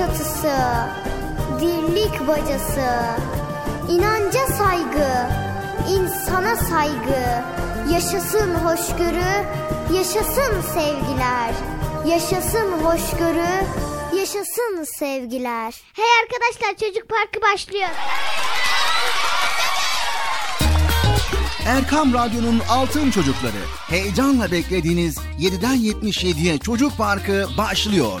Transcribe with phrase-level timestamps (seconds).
[0.00, 0.56] çatısı,
[1.60, 2.90] dirlik bacası,
[3.88, 5.28] inanca saygı,
[5.90, 7.42] insana saygı,
[7.92, 9.46] yaşasın hoşgörü,
[9.96, 11.54] yaşasın sevgiler,
[12.06, 13.64] yaşasın hoşgörü,
[14.16, 15.74] yaşasın sevgiler.
[15.92, 17.90] Hey arkadaşlar çocuk parkı başlıyor.
[21.66, 23.62] Erkam Radyo'nun Altın Çocukları.
[23.88, 28.20] Heyecanla beklediğiniz 7'den 77'ye Çocuk Parkı başlıyor.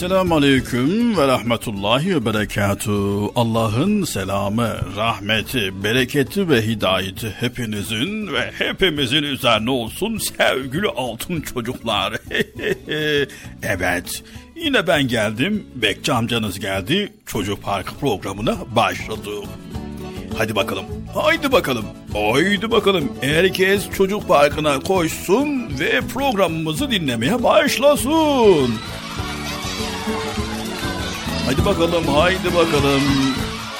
[0.00, 3.32] Esselamu Aleyküm ve Rahmetullahi ve Berekatuhu.
[3.36, 12.12] Allah'ın selamı, rahmeti, bereketi ve hidayeti hepinizin ve hepimizin üzerine olsun sevgili altın çocuklar.
[13.62, 14.22] evet,
[14.56, 19.44] yine ben geldim, Bekçi amcanız geldi, Çocuk Parkı programına başladık.
[20.38, 20.84] Hadi bakalım.
[21.14, 21.84] Haydi bakalım.
[22.12, 23.12] Haydi bakalım.
[23.20, 28.70] Herkes çocuk parkına koşsun ve programımızı dinlemeye başlasın.
[31.46, 33.02] Hadi bakalım haydi bakalım.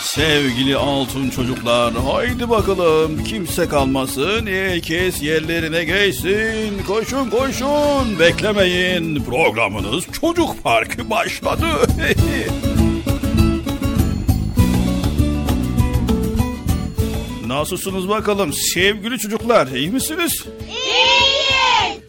[0.00, 10.62] Sevgili altın çocuklar haydi bakalım kimse kalmasın herkes yerlerine geçsin koşun koşun beklemeyin programınız çocuk
[10.62, 11.66] parkı başladı.
[17.46, 20.44] Nasılsınız bakalım sevgili çocuklar iyi misiniz?
[20.68, 22.00] İyiyiz.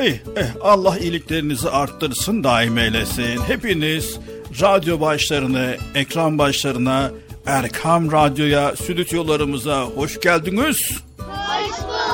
[0.00, 3.40] İyi, eh, Allah iyiliklerinizi arttırsın daim eylesin.
[3.46, 4.18] Hepiniz
[4.60, 7.10] radyo başlarına, ekran başlarına,
[7.46, 10.76] Erkam Radyo'ya, stüdyolarımıza hoş geldiniz.
[11.18, 12.10] Hoş bulduk.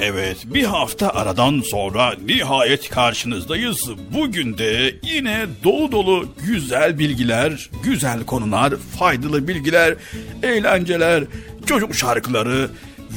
[0.00, 3.90] Evet, bir hafta aradan sonra nihayet karşınızdayız.
[4.14, 9.94] Bugün de yine dolu dolu güzel bilgiler, güzel konular, faydalı bilgiler,
[10.42, 11.24] eğlenceler,
[11.66, 12.70] çocuk şarkıları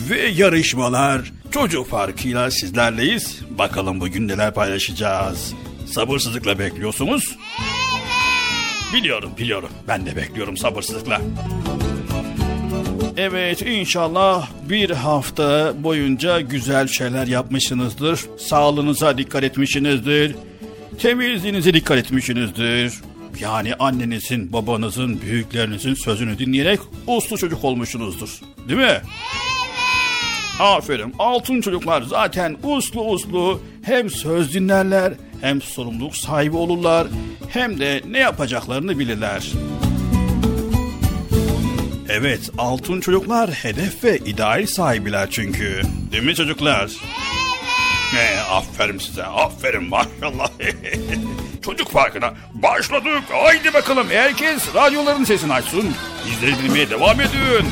[0.09, 3.39] ve yarışmalar, çocuk farkıyla sizlerleyiz.
[3.49, 5.53] Bakalım bugün neler paylaşacağız.
[5.91, 7.37] Sabırsızlıkla bekliyorsunuz.
[8.93, 9.69] Biliyorum, biliyorum.
[9.87, 11.21] Ben de bekliyorum sabırsızlıkla.
[13.17, 18.19] Evet inşallah bir hafta boyunca güzel şeyler yapmışsınızdır.
[18.39, 20.35] Sağlığınıza dikkat etmişsinizdir.
[21.01, 22.93] Temizliğinize dikkat etmişsinizdir.
[23.39, 28.29] Yani annenizin, babanızın, büyüklerinizin sözünü dinleyerek uslu çocuk olmuşsunuzdur.
[28.67, 28.85] Değil mi?
[28.85, 29.01] Evet.
[30.59, 31.13] Aferin.
[31.19, 37.07] Altın çocuklar zaten uslu uslu hem söz dinlerler hem sorumluluk sahibi olurlar
[37.49, 39.51] hem de ne yapacaklarını bilirler.
[42.09, 45.81] Evet, altın çocuklar hedef ve ideal sahibiler çünkü.
[46.11, 46.81] Değil mi çocuklar?
[46.81, 46.97] Evet.
[48.13, 50.49] Ne, aferin size, aferin maşallah.
[51.65, 53.23] Çocuk Parkı'na başladık.
[53.31, 55.95] Haydi bakalım herkes radyoların sesini açsın.
[56.25, 57.67] Bizleri dinlemeye devam edin.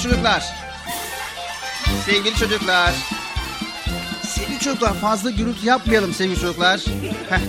[0.00, 0.44] Sevgili çocuklar.
[2.06, 2.94] Sevgili çocuklar.
[4.26, 6.80] Sevgili çocuklar fazla gürültü yapmayalım sevgili çocuklar.
[7.30, 7.40] Heh.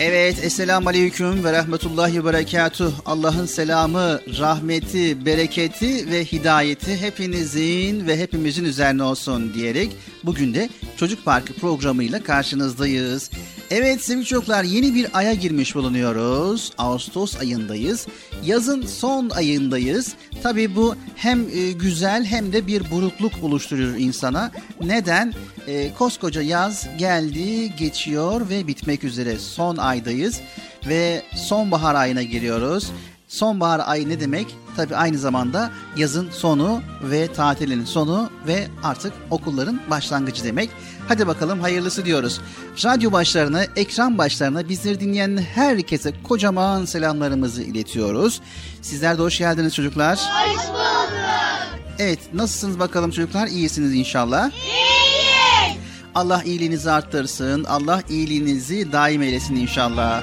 [0.00, 2.92] Evet, Esselamu Aleyküm ve Rahmetullahi ve.
[3.06, 9.90] Allah'ın selamı, rahmeti, bereketi ve hidayeti hepinizin ve hepimizin üzerine olsun diyerek
[10.24, 13.30] bugün de Çocuk Parkı programıyla karşınızdayız.
[13.70, 16.72] Evet sevgili çocuklar yeni bir aya girmiş bulunuyoruz.
[16.78, 18.06] Ağustos ayındayız.
[18.44, 20.14] Yazın son ayındayız.
[20.46, 24.50] Tabi bu hem e, güzel hem de bir burukluk oluşturuyor insana.
[24.84, 25.32] Neden?
[25.66, 29.38] E, koskoca yaz geldi, geçiyor ve bitmek üzere.
[29.38, 30.40] Son aydayız
[30.88, 32.90] ve sonbahar ayına giriyoruz.
[33.28, 34.56] Sonbahar ayı ne demek?
[34.76, 40.70] Tabi aynı zamanda yazın sonu ve tatilin sonu ve artık okulların başlangıcı demek.
[41.08, 42.40] Hadi bakalım hayırlısı diyoruz.
[42.84, 48.40] Radyo başlarına, ekran başlarına bizleri dinleyen herkese kocaman selamlarımızı iletiyoruz.
[48.82, 50.18] Sizler de hoş geldiniz çocuklar.
[50.18, 51.12] Hoş bulduk.
[51.98, 53.46] Evet nasılsınız bakalım çocuklar?
[53.46, 54.50] İyisiniz inşallah.
[54.50, 54.96] İyiyiz.
[56.14, 57.64] Allah iyiliğinizi arttırsın.
[57.64, 60.22] Allah iyiliğinizi daim eylesin inşallah.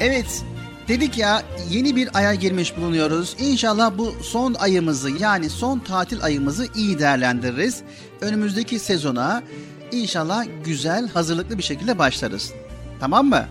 [0.00, 0.44] Evet
[0.88, 3.36] dedik ya yeni bir aya girmiş bulunuyoruz.
[3.38, 7.82] İnşallah bu son ayımızı yani son tatil ayımızı iyi değerlendiririz.
[8.20, 9.42] Önümüzdeki sezona
[9.92, 12.52] inşallah güzel hazırlıklı bir şekilde başlarız.
[13.00, 13.46] Tamam mı?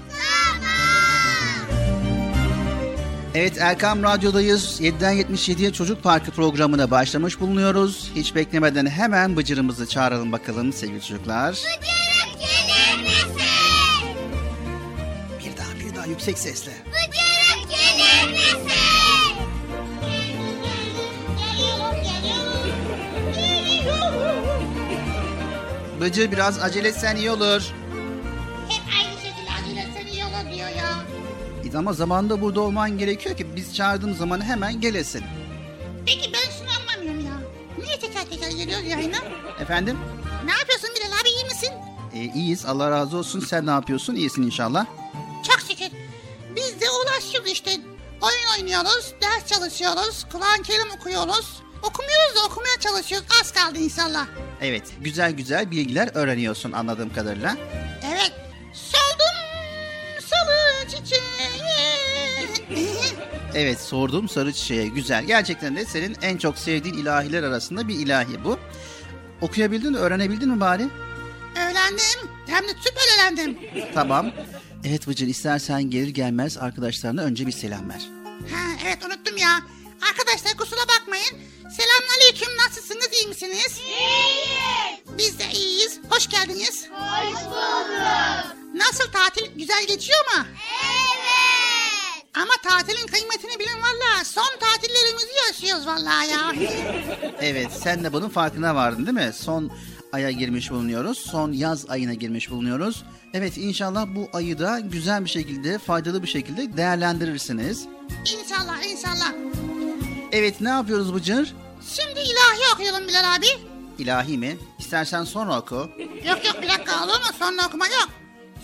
[3.36, 4.82] Evet Erkam Radyo'dayız.
[4.82, 8.12] 7'den 77'ye Çocuk Parkı programına başlamış bulunuyoruz.
[8.16, 11.52] Hiç beklemeden hemen Bıcır'ımızı çağıralım bakalım sevgili çocuklar.
[11.52, 13.40] Bıcırık gelir misin?
[15.40, 16.72] Bir daha bir daha yüksek sesle.
[16.86, 17.23] Bıcırık
[26.04, 27.62] Bıcır biraz acele etsen iyi olur.
[28.70, 31.04] Hep aynı şekilde acele etsen iyi olur diyor ya.
[31.74, 35.24] E Ama zamanında burada olman gerekiyor ki biz çağırdığımız zaman hemen gelesin.
[36.06, 37.34] Peki ben şunu anlamıyorum ya.
[37.84, 39.18] Niye teker teker geliyoruz yayına?
[39.60, 39.98] Efendim?
[40.46, 41.70] Ne yapıyorsun Bilal abi iyi misin?
[42.14, 43.40] E, iyiyiz Allah razı olsun.
[43.40, 44.16] Sen ne yapıyorsun?
[44.16, 44.86] İyisin inşallah.
[45.48, 45.98] Çok şükür.
[46.56, 47.72] Biz de ulaşıyoruz işte.
[48.22, 51.62] Oyun oynuyoruz, ders çalışıyoruz, Kur'an-ı Kerim okuyoruz.
[51.84, 53.28] Okumuyoruz da okumaya çalışıyoruz.
[53.42, 54.28] Az kaldı inşallah.
[54.62, 57.58] Evet güzel güzel bilgiler öğreniyorsun anladığım kadarıyla.
[58.12, 58.32] Evet.
[58.74, 59.36] Soldum
[60.20, 61.24] salı çiçeği.
[63.56, 65.24] Evet sordum sarı çiçeğe güzel.
[65.24, 68.60] Gerçekten de senin en çok sevdiğin ilahiler arasında bir ilahi bu.
[69.42, 70.88] Okuyabildin öğrenebildin mi bari?
[71.56, 72.30] öğrendim.
[72.48, 73.58] Hem de süper öğrendim.
[73.94, 74.32] Tamam.
[74.86, 78.02] Evet Bıcır istersen gelir gelmez arkadaşlarına önce bir selam ver.
[78.54, 79.60] Ha, evet unuttum ya.
[80.10, 81.38] Arkadaşlar kusura bakmayın.
[81.78, 82.58] Selamünaleyküm.
[82.58, 83.10] Nasılsınız?
[83.22, 83.80] iyi misiniz?
[83.88, 85.00] İyiyiz.
[85.18, 86.00] Biz de iyiyiz.
[86.10, 86.88] Hoş geldiniz.
[86.92, 88.56] Hoş bulduk.
[88.76, 90.46] Nasıl tatil güzel geçiyor mu?
[90.86, 92.26] Evet.
[92.36, 94.24] Ama tatilin kıymetini bilin valla.
[94.26, 96.52] Son tatillerimizi yaşıyoruz valla ya.
[97.42, 99.34] Evet sen de bunun farkına vardın değil mi?
[99.36, 99.72] Son
[100.14, 101.18] aya girmiş bulunuyoruz.
[101.18, 103.04] Son yaz ayına girmiş bulunuyoruz.
[103.34, 107.86] Evet inşallah bu ayı da güzel bir şekilde, faydalı bir şekilde değerlendirirsiniz.
[108.42, 109.34] inşallah inşallah.
[110.34, 111.54] Evet ne yapıyoruz Bıcır?
[111.96, 113.46] Şimdi ilahi okuyalım Bilal abi.
[114.00, 114.58] İlahi mi?
[114.80, 115.76] İstersen sonra oku.
[116.28, 117.26] Yok yok bir dakika olur mu?
[117.40, 118.10] Sonra okuma yok.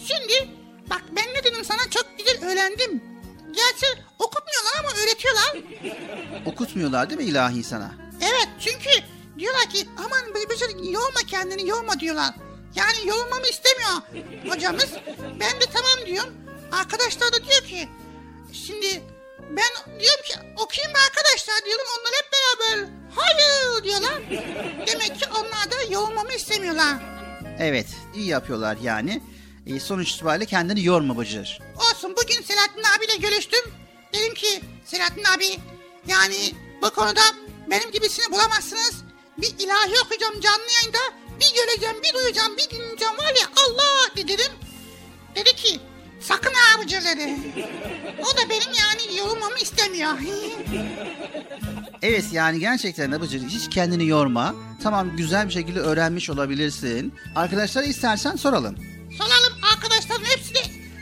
[0.07, 0.49] Şimdi
[0.89, 3.03] bak ben ne dedim sana çok güzel öğrendim.
[3.45, 3.85] Gerçi
[4.19, 5.57] okutmuyorlar ama öğretiyorlar.
[6.45, 7.91] Okutmuyorlar değil mi ilahi sana?
[8.21, 8.89] Evet çünkü
[9.39, 12.35] diyorlar ki aman Bıcır yorma kendini yorma diyorlar.
[12.75, 14.89] Yani yorulmamı istemiyor hocamız.
[15.39, 16.33] Ben de tamam diyorum.
[16.71, 17.89] Arkadaşlar da diyor ki
[18.53, 19.01] şimdi
[19.49, 21.85] ben diyorum ki okuyayım mı arkadaşlar diyorum.
[21.99, 24.21] Onlar hep beraber hayır diyorlar.
[24.87, 26.95] Demek ki onlar da yorulmamı istemiyorlar.
[27.59, 29.21] Evet iyi yapıyorlar yani.
[29.67, 31.59] E, sonuç itibariyle kendini yorma Bıcır.
[31.77, 33.73] Olsun bugün Selahattin abiyle görüştüm.
[34.13, 35.59] Dedim ki Selahattin abi
[36.07, 37.21] yani bu konuda
[37.69, 39.03] benim gibisini bulamazsınız.
[39.37, 40.97] Bir ilahi okuyacağım canlı yayında.
[41.39, 44.51] Bir göreceğim, bir duyacağım, bir dinleyeceğim var ya Allah dedim.
[45.35, 45.79] Dedi ki
[46.21, 47.35] sakın ha dedi.
[48.19, 50.11] O da benim yani yorulmamı istemiyor.
[52.01, 54.55] Evet yani gerçekten Bıcır hiç kendini yorma.
[54.83, 57.13] Tamam güzel bir şekilde öğrenmiş olabilirsin.
[57.35, 58.75] Arkadaşlara istersen soralım.
[59.17, 60.59] Soralım arkadaşların hepsi de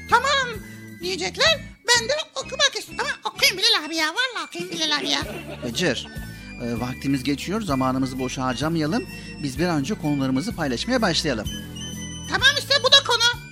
[0.10, 0.60] tamam
[1.02, 1.60] diyecekler.
[1.88, 3.06] Ben de okumak istiyorum.
[3.24, 4.08] Ama okuyayım Bilal abi ya.
[4.08, 5.20] Vallahi okuyayım Bilal abi ya.
[5.64, 6.08] Bıcır
[6.64, 9.04] e, vaktimiz geçiyor zamanımızı boşa harcamayalım.
[9.44, 11.48] Biz bir an önce konularımızı paylaşmaya başlayalım.
[12.30, 13.47] Tamam işte bu da konu.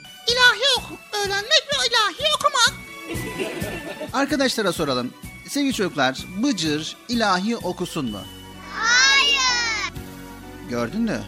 [1.26, 2.74] Öğrenmek ve ilahi okumak.
[4.14, 5.14] Arkadaşlara soralım.
[5.50, 8.22] Sevgili çocuklar Bıcır ilahi okusun mu?
[8.74, 9.94] Hayır.
[10.70, 11.24] Gördün mü?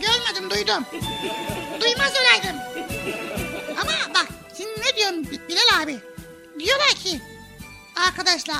[0.00, 0.84] Görmedim duydum.
[1.80, 2.56] Duymaz olaydım.
[3.80, 4.26] Ama bak
[4.56, 5.98] şimdi ne diyorum Bi- Bilal abi?
[6.58, 7.20] Diyorlar ki
[8.08, 8.58] arkadaşlar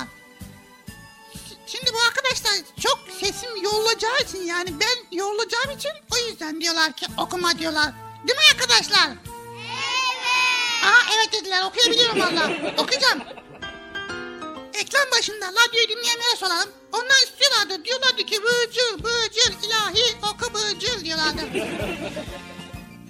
[1.66, 7.06] Şimdi bu arkadaşlar çok sesim yorulacağı için yani ben yorulacağım için o yüzden diyorlar ki
[7.18, 7.92] okuma diyorlar.
[8.28, 9.08] Değil mi arkadaşlar?
[10.84, 12.50] Aa evet dediler okuyabiliyorum valla.
[12.78, 13.22] Okuyacağım.
[14.74, 16.68] Ekran başında radyoyu dinleyenlere soralım.
[16.92, 17.84] Onlar istiyorlardı.
[17.84, 21.40] Diyorlardı ki bıcır bıcır ilahi oku bıcır diyorlardı.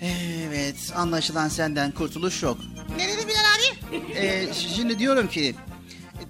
[0.02, 2.58] Evet anlaşılan senden kurtuluş yok.
[2.96, 3.96] ne dedi Bilal abi?
[4.14, 5.54] Ee, şimdi diyorum ki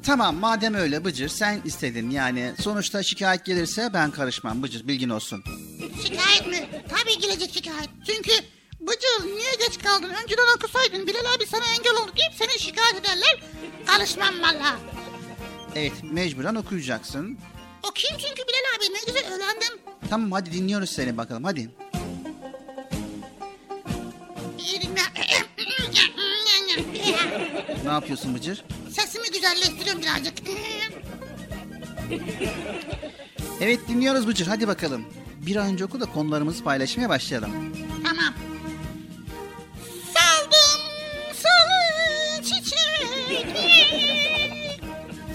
[0.06, 5.44] tamam madem öyle Bıcır sen istedin yani sonuçta şikayet gelirse ben karışmam Bıcır bilgin olsun.
[6.06, 6.68] Şikayet mi?
[6.88, 7.88] Tabii gelecek şikayet.
[8.06, 8.32] Çünkü
[8.88, 10.10] Bıcır niye geç kaldın?
[10.22, 13.42] Önceden okusaydın Bilal abi sana engel oldu deyip seni şikayet ederler.
[13.86, 14.76] Karışmam valla.
[15.74, 17.38] Evet mecburen okuyacaksın.
[17.90, 19.78] Okuyayım çünkü Bilal abi ne güzel öğrendim.
[20.10, 21.70] Tamam hadi dinliyoruz seni bakalım hadi.
[27.84, 28.64] Ne yapıyorsun Bıcır?
[28.90, 30.34] Sesimi güzelleştiriyorum birazcık.
[33.60, 35.04] Evet dinliyoruz Bıcır hadi bakalım.
[35.46, 37.50] Bir an önce oku da konularımızı paylaşmaya başlayalım.
[38.04, 38.34] Tamam.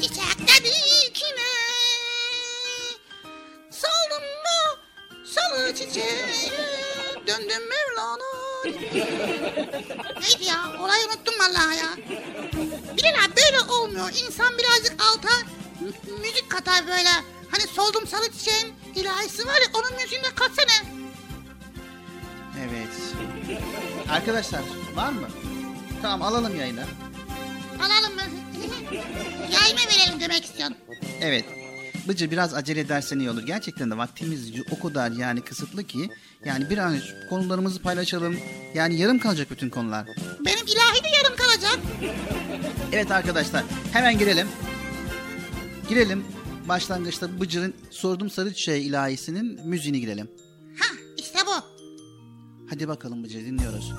[0.01, 1.53] Çiçekte dikine
[3.71, 4.79] Saldım da
[5.25, 6.51] salı çiçeği
[7.27, 8.23] Döndüm Mevlana
[10.21, 10.73] Neydi ya?
[10.83, 11.89] Olayı unuttum vallahi ya.
[12.97, 14.09] Bilal abi böyle olmuyor.
[14.25, 15.29] İnsan birazcık alta
[15.79, 17.09] mü- müzik katar böyle.
[17.51, 20.89] Hani soldum salı çiçeğin ilahisi var ya onun müziğini de katsana.
[22.59, 22.89] Evet.
[24.11, 24.61] Arkadaşlar
[24.95, 25.27] var mı?
[26.01, 26.85] Tamam alalım yayına.
[27.85, 28.21] Alalım mı?
[29.53, 30.77] Yayma verelim demek istiyorsun.
[31.21, 31.45] Evet.
[32.07, 33.45] Bıcır biraz acele edersen iyi olur.
[33.45, 36.09] Gerçekten de vaktimiz o kadar yani kısıtlı ki.
[36.45, 38.37] Yani bir an önce konularımızı paylaşalım.
[38.73, 40.07] Yani yarım kalacak bütün konular.
[40.45, 41.79] Benim ilahi de yarım kalacak.
[42.91, 44.47] Evet arkadaşlar hemen girelim.
[45.89, 46.23] Girelim.
[46.67, 50.27] Başlangıçta Bıcır'ın Sordum Sarı Çiçeği ilahisinin müziğini girelim.
[50.79, 51.63] Ha işte bu.
[52.69, 53.93] Hadi bakalım Bıcır dinliyoruz.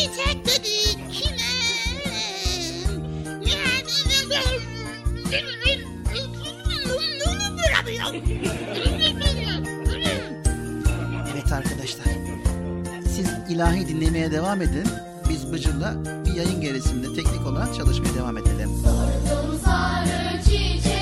[0.00, 1.50] Çiçek dedik yine
[11.32, 12.04] Evet arkadaşlar.
[13.08, 14.86] Siz ilahi dinlemeye devam edin.
[15.28, 15.94] Biz Bıcır'la
[16.26, 18.70] bir yayın gerisinde teknik olarak çalışmaya devam edelim.
[18.84, 20.99] Sordum sarı çiçeğe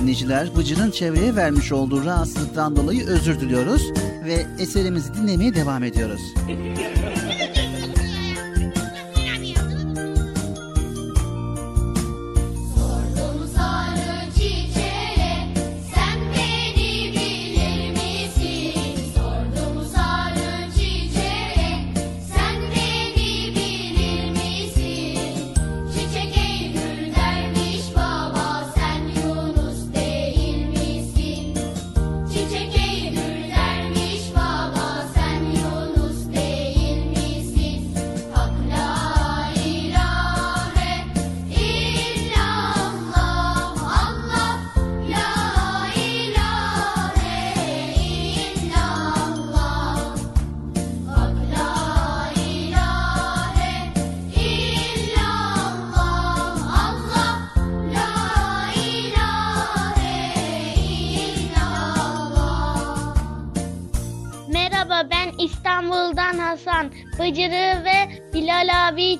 [0.00, 3.92] dinleyiciler, Bıcır'ın çevreye vermiş olduğu rahatsızlıktan dolayı özür diliyoruz
[4.24, 6.20] ve eserimizi dinlemeye devam ediyoruz.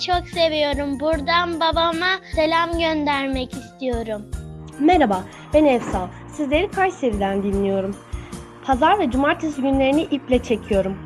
[0.01, 1.01] Çok seviyorum.
[1.01, 4.23] Buradan babama selam göndermek istiyorum.
[4.79, 6.11] Merhaba, ben Efsa.
[6.33, 7.97] Sizleri Kayseri'den dinliyorum.
[8.65, 10.99] Pazar ve cumartesi günlerini iple çekiyorum.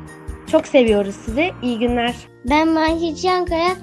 [0.51, 1.51] Çok seviyoruz sizi.
[1.61, 2.15] İyi günler.
[2.49, 3.75] Ben Mahir Çankaya.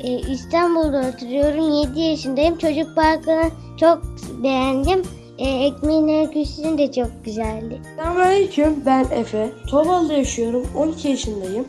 [0.00, 1.90] Ee, İstanbul'da oturuyorum.
[1.90, 2.58] 7 yaşındayım.
[2.58, 4.02] Çocuk parkını çok
[4.42, 5.02] beğendim.
[5.38, 7.80] Ee, ekmeğin öyküsünü de çok güzeldi.
[7.96, 9.48] Selamünaleyküm ben Efe.
[9.70, 10.66] Torbalı'da yaşıyorum.
[10.76, 11.64] 12 yaşındayım.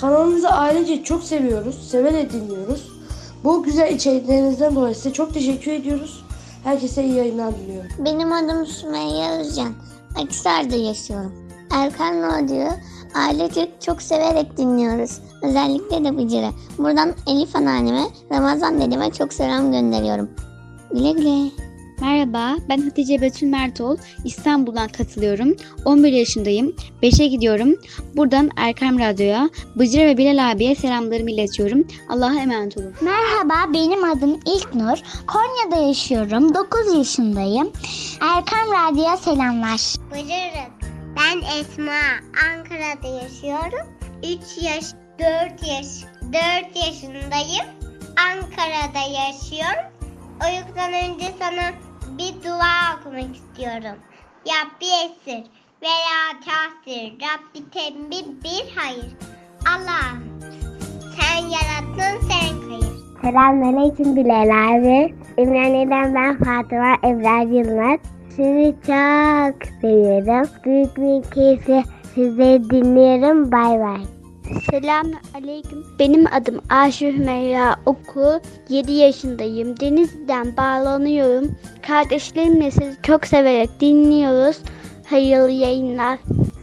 [0.00, 1.90] Kanalınızı ailece çok seviyoruz.
[1.90, 2.92] Severek dinliyoruz.
[3.44, 6.24] Bu güzel içeriklerinizden dolayı size çok teşekkür ediyoruz.
[6.64, 7.90] Herkese iyi yayınlar diliyorum.
[7.98, 9.72] Benim adım Sümeyye Özcan.
[10.22, 11.32] Akhisar'da yaşıyorum.
[11.70, 12.70] Erkan Radyo'yu
[13.14, 15.18] ailecek çok severek dinliyoruz.
[15.42, 16.50] Özellikle de Bıcır'ı.
[16.78, 20.30] Buradan Elif anneanneme, Ramazan dedeme çok selam gönderiyorum.
[20.92, 21.65] Güle güle.
[22.00, 23.96] Merhaba, ben Hatice Betül Mertol.
[24.24, 25.56] İstanbul'dan katılıyorum.
[25.84, 26.76] 11 yaşındayım.
[27.02, 27.74] 5'e gidiyorum.
[28.16, 31.86] Buradan Erkam Radyo'ya, Bıcır ve Bilal abiye selamlarımı iletiyorum.
[32.08, 32.94] Allah'a emanet olun.
[33.00, 34.98] Merhaba benim adım İlknur.
[35.26, 36.54] Konya'da yaşıyorum.
[36.54, 37.72] 9 yaşındayım.
[38.20, 39.80] Erkam Radyo'ya selamlar.
[40.10, 40.70] Bıcırız.
[41.16, 42.00] Ben Esma.
[42.50, 43.86] Ankara'da yaşıyorum.
[44.22, 44.84] 3 yaş,
[45.18, 45.86] 4 yaş,
[46.22, 47.66] 4 yaşındayım.
[48.16, 49.96] Ankara'da yaşıyorum.
[50.44, 51.72] Uykudan önce sana
[52.18, 53.98] bir dua okumak istiyorum.
[54.48, 55.44] Rabbi esir
[55.82, 59.12] veya kafir, Rabbi tembih bir hayır.
[59.74, 60.24] Allah'ım
[61.16, 62.96] sen yarattın sen hayır.
[63.22, 65.14] Selamünaleyküm Bilal abi.
[65.38, 68.00] İmraniye'den ben Fatıma Ebrar Yılmaz.
[68.28, 70.48] Sizi çok seviyorum.
[70.64, 73.52] Büyük bir keyifle sizleri dinliyorum.
[73.52, 74.15] Bay bay.
[74.70, 75.84] Selamun aleyküm.
[75.98, 78.40] Benim adım Aşu Hümeyra Oku.
[78.68, 79.80] 7 yaşındayım.
[79.80, 81.50] Denizden bağlanıyorum.
[81.86, 84.62] Kardeşlerimle sizi çok severek dinliyoruz.
[85.10, 86.18] Hayırlı yayınlar.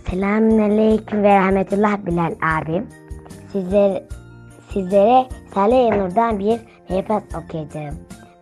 [0.09, 2.87] Selamünaleyküm ve rahmetullah Bilal abim.
[3.51, 4.03] Sizler,
[4.73, 7.95] sizlere Salih Nur'dan bir meyfaz okuyacağım.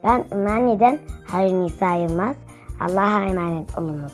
[0.03, 2.35] Ben Ümraniye'den Hayır Nisa Yılmaz.
[2.79, 4.13] Allah'a emanet olunuz.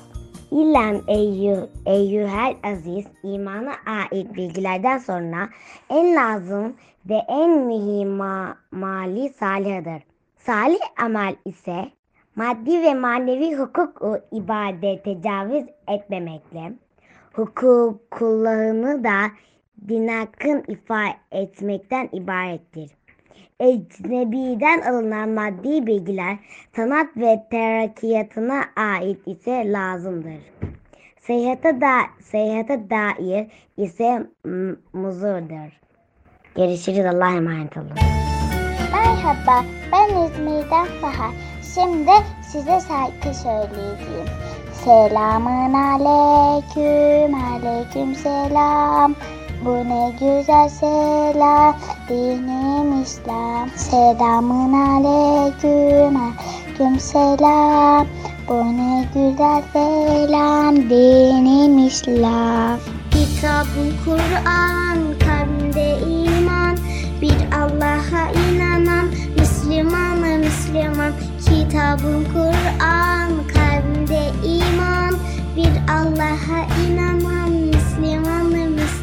[0.51, 5.49] İlem eyyuh, eyyuhel aziz imana ait bilgilerden sonra
[5.89, 10.03] en lazım ve en mühim ma- mali salihdir.
[10.35, 11.91] Salih amel ise
[12.35, 16.73] maddi ve manevi hukuk ibadet tecavüz etmemekle
[17.33, 19.17] hukuk kullanımı da
[19.87, 22.96] din hakkın ifa etmekten ibarettir.
[23.59, 26.37] Ecnebiden alınan maddi bilgiler
[26.75, 30.41] sanat ve terakkiyatına ait ise lazımdır.
[31.19, 34.27] Seyahate, da, seyahate dair ise
[34.93, 35.79] muzurdur.
[36.55, 37.91] Görüşürüz Allah'a emanet olun.
[38.93, 41.31] Merhaba, ben İzmir'den Bahar.
[41.73, 42.11] Şimdi
[42.51, 44.27] size şarkı söyleyeceğim.
[44.73, 49.15] Selamın aleyküm, aleyküm selam.
[49.65, 51.75] Bu ne güzel selam,
[52.09, 53.69] dinim İslam.
[53.75, 58.07] Selamın aleyküm, aleyküm selam.
[58.47, 62.79] Bu ne güzel selam, dinim İslam.
[63.11, 66.77] Kitabın Kur'an, kalbimde iman.
[67.21, 69.07] Bir Allah'a inanan
[69.39, 71.11] Müslümanı Müslüman
[71.45, 75.15] Kitabın Kur'an kalbimde iman
[75.55, 77.66] Bir Allah'a inanan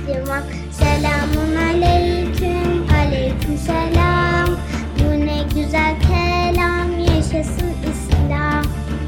[0.06, 4.48] Müslüman Selamun aleyküm aleyküm selam.
[4.98, 8.64] Bu ne güzel kelam yaşasın İslam.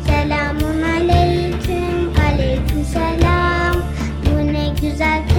[0.07, 3.77] Selamun aleyküm aleyküm selam.
[4.27, 5.36] Bu ne güzel kelam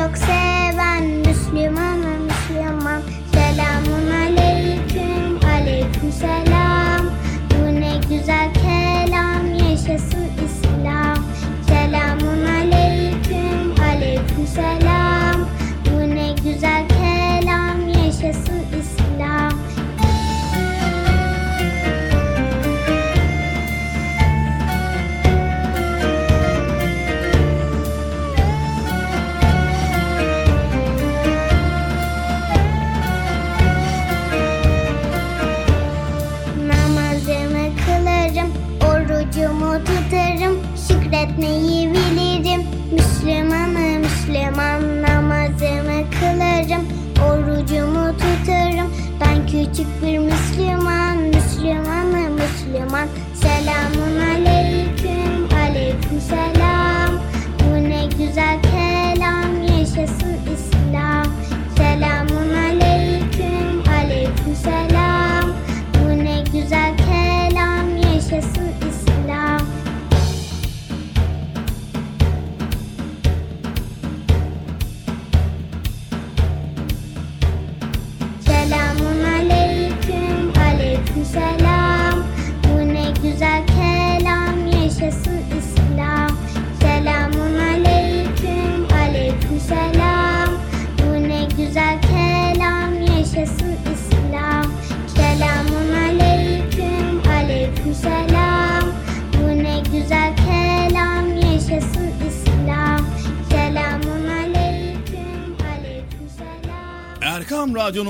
[0.00, 0.59] Onu çok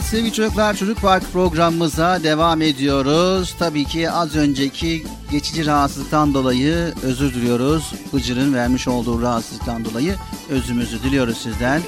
[0.00, 3.54] Evet sevgili çocuklar Çocuk Park programımıza devam ediyoruz.
[3.58, 7.92] Tabii ki az önceki geçici rahatsızlıktan dolayı özür diliyoruz.
[8.12, 10.16] Bıcır'ın vermiş olduğu rahatsızlıktan dolayı
[10.50, 11.82] özümüzü diliyoruz sizden.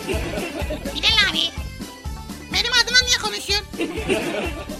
[0.95, 1.39] Bilal abi.
[2.53, 3.67] Benim adıma niye konuşuyorsun?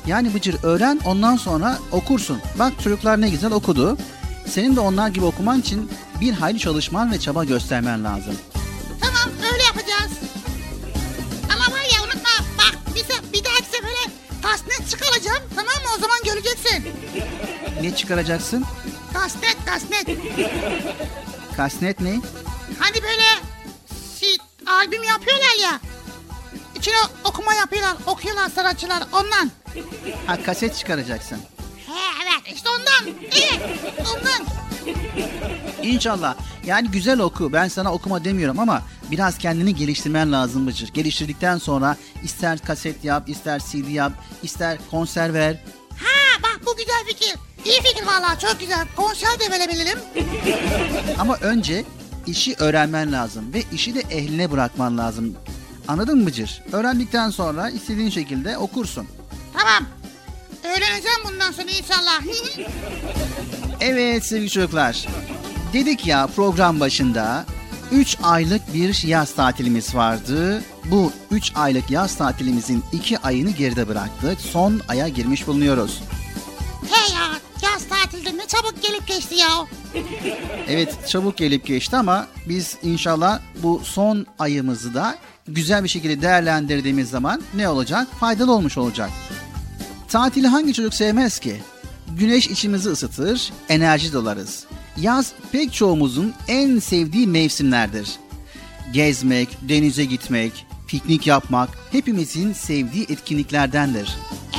[0.07, 2.39] Yani Bıcır öğren ondan sonra okursun.
[2.59, 3.99] Bak çocuklar ne güzel okudu.
[4.47, 5.91] Senin de onlar gibi okuman için
[6.21, 8.35] bir hayli çalışman ve çaba göstermen lazım.
[16.43, 16.85] Göreceksin.
[17.83, 18.65] Ne çıkaracaksın?
[19.13, 20.07] Kasnet kasnet.
[21.57, 22.21] Kasnet ne?
[22.79, 23.25] Hani böyle
[24.15, 24.27] si,
[24.67, 25.81] albüm yapıyorlar ya.
[26.77, 29.51] İçine okuma yapıyorlar okuyorlar sanatçılar ondan.
[30.27, 31.39] Ha kaset çıkaracaksın.
[31.87, 33.15] He evet işte ondan.
[33.33, 33.61] Evet
[34.01, 34.47] ondan.
[35.83, 36.35] İnşallah.
[36.67, 37.53] Yani güzel oku.
[37.53, 40.89] Ben sana okuma demiyorum ama biraz kendini geliştirmen lazım Bıcır.
[40.89, 45.57] Geliştirdikten sonra ister kaset yap, ister CD yap, ister konser ver.
[45.99, 47.35] Ha bak bu güzel fikir.
[47.65, 48.87] İyi fikir vallahi çok güzel.
[48.97, 49.99] Konser de verebilirim.
[51.19, 51.85] Ama önce
[52.27, 55.37] işi öğrenmen lazım ve işi de ehline bırakman lazım.
[55.89, 56.63] Anladın mı Bıcır?
[56.73, 59.07] Öğrendikten sonra istediğin şekilde okursun.
[59.59, 59.85] Tamam.
[60.65, 62.21] Öğreneceğim bundan sonra inşallah.
[63.81, 65.07] Evet sevgili çocuklar.
[65.73, 67.45] Dedik ya program başında
[67.93, 70.63] 3 aylık bir yaz tatilimiz vardı.
[70.85, 74.41] Bu 3 aylık yaz tatilimizin 2 ayını geride bıraktık.
[74.41, 76.03] Son aya girmiş bulunuyoruz.
[76.91, 77.23] He ya
[77.63, 79.49] yaz tatilde ne çabuk gelip geçti ya.
[80.69, 87.11] Evet çabuk gelip geçti ama biz inşallah bu son ayımızı da güzel bir şekilde değerlendirdiğimiz
[87.11, 88.09] zaman ne olacak?
[88.21, 89.11] Faydalı olmuş olacak.
[90.09, 91.63] Tatili hangi çocuk sevmez ki?
[92.19, 94.67] Güneş içimizi ısıtır, enerji dolarız.
[94.97, 98.09] Yaz pek çoğumuzun en sevdiği mevsimlerdir.
[98.93, 104.17] Gezmek, denize gitmek, piknik yapmak hepimizin sevdiği etkinliklerdendir.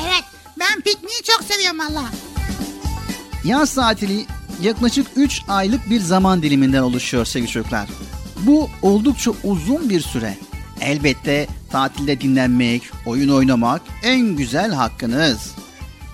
[0.07, 0.23] Evet
[0.59, 2.03] ben pikniği çok seviyorum valla.
[3.45, 4.25] Yaz tatili
[4.61, 7.89] yaklaşık 3 aylık bir zaman diliminden oluşuyor sevgili çocuklar.
[8.39, 10.37] Bu oldukça uzun bir süre.
[10.81, 15.51] Elbette tatilde dinlenmek, oyun oynamak en güzel hakkınız.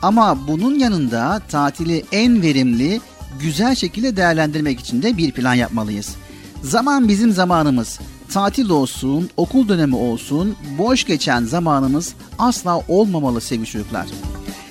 [0.01, 3.01] Ama bunun yanında tatili en verimli,
[3.39, 6.15] güzel şekilde değerlendirmek için de bir plan yapmalıyız.
[6.63, 7.99] Zaman bizim zamanımız.
[8.33, 14.07] Tatil olsun, okul dönemi olsun, boş geçen zamanımız asla olmamalı sevgili çocuklar.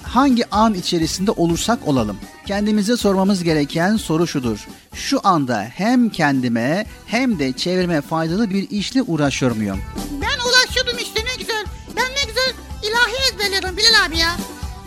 [0.02, 2.16] Hangi an içerisinde olursak olalım.
[2.46, 4.66] Kendimize sormamız gereken soru şudur.
[4.94, 9.78] Şu anda hem kendime hem de çevreme faydalı bir işle uğraşıyor muyum?
[10.12, 11.64] Ben ulaşıyordum işte ne güzel.
[11.96, 14.37] Ben ne güzel ilahi ezberliyordum Bilal abi ya.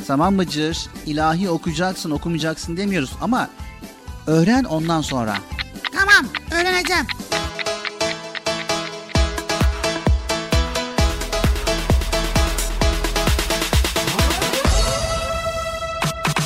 [0.08, 3.50] Tamam Bıcır, ilahi okuyacaksın okumayacaksın demiyoruz ama
[4.28, 5.38] öğren ondan sonra.
[5.92, 7.06] Tamam öğreneceğim.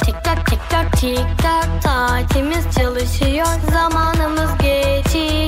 [0.05, 5.44] Tik tak tik tak tik tak saatimiz çalışıyor zamanımız geçiyor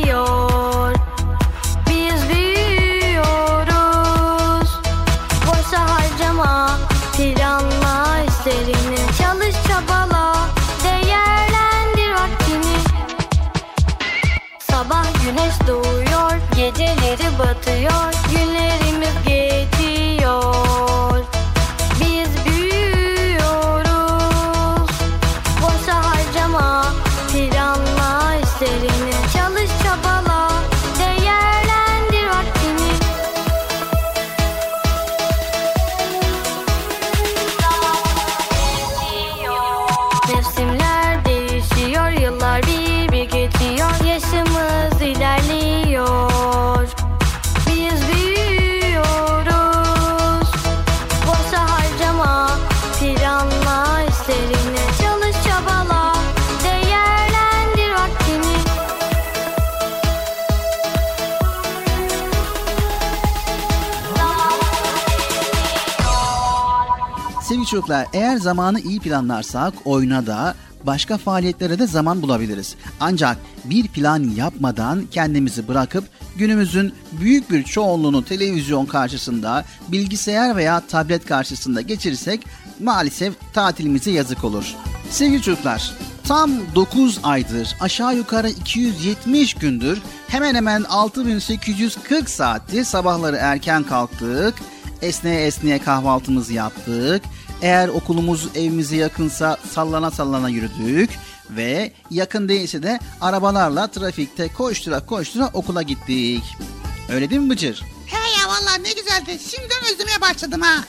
[17.77, 18.16] geceleri batıyor
[67.87, 72.75] çocuklar eğer zamanı iyi planlarsak oyuna da başka faaliyetlere de zaman bulabiliriz.
[72.99, 76.03] Ancak bir plan yapmadan kendimizi bırakıp
[76.35, 82.45] günümüzün büyük bir çoğunluğunu televizyon karşısında, bilgisayar veya tablet karşısında geçirirsek
[82.79, 84.75] maalesef tatilimize yazık olur.
[85.09, 85.93] Sevgili çocuklar,
[86.27, 94.55] tam 9 aydır aşağı yukarı 270 gündür hemen hemen 6840 saattir sabahları erken kalktık,
[95.01, 97.23] esneye esneye kahvaltımızı yaptık.
[97.61, 101.09] Eğer okulumuz evimize yakınsa sallana sallana yürüdük
[101.49, 106.43] ve yakın değilse de arabalarla trafikte koştura koştura okula gittik.
[107.09, 107.83] Öyle değil mi Bıcır?
[108.05, 109.39] He ya valla ne güzeldi.
[109.49, 110.83] Şimdiden özlemeye başladım ha.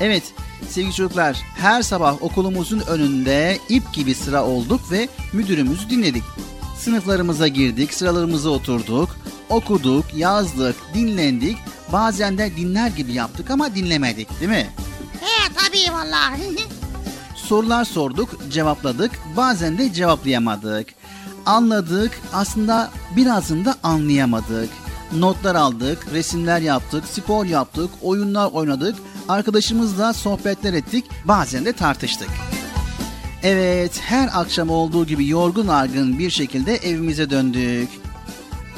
[0.00, 0.22] Evet
[0.70, 6.24] sevgili çocuklar her sabah okulumuzun önünde ip gibi sıra olduk ve müdürümüzü dinledik.
[6.78, 9.16] Sınıflarımıza girdik, sıralarımıza oturduk,
[9.48, 11.56] okuduk, yazdık, dinlendik.
[11.92, 14.66] Bazen de dinler gibi yaptık ama dinlemedik değil mi?
[15.98, 16.36] Valla.
[17.36, 19.10] Sorular sorduk, cevapladık.
[19.36, 20.86] Bazen de cevaplayamadık.
[21.46, 24.70] Anladık, aslında birazını da anlayamadık.
[25.16, 28.96] Notlar aldık, resimler yaptık, spor yaptık, oyunlar oynadık.
[29.28, 32.28] Arkadaşımızla sohbetler ettik, bazen de tartıştık.
[33.42, 37.88] Evet, her akşam olduğu gibi yorgun argın bir şekilde evimize döndük.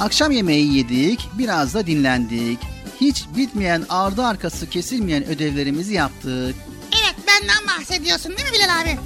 [0.01, 2.59] Akşam yemeği yedik, biraz da dinlendik.
[3.01, 6.55] Hiç bitmeyen ardı arkası kesilmeyen ödevlerimizi yaptık.
[7.41, 8.99] Benden bahsediyorsun değil mi Bilal abi?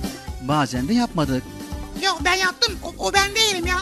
[0.43, 1.43] Bazen de yapmadık.
[2.05, 2.75] Yok ben yaptım.
[2.83, 3.77] O, o ben değilim ya.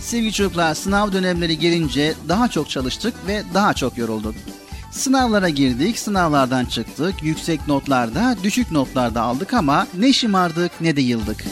[0.00, 4.34] Sevgili çocuklar sınav dönemleri gelince daha çok çalıştık ve daha çok yorulduk.
[4.92, 11.44] Sınavlara girdik, sınavlardan çıktık, yüksek notlarda, düşük notlarda aldık ama ne şımardık ne de yıldık.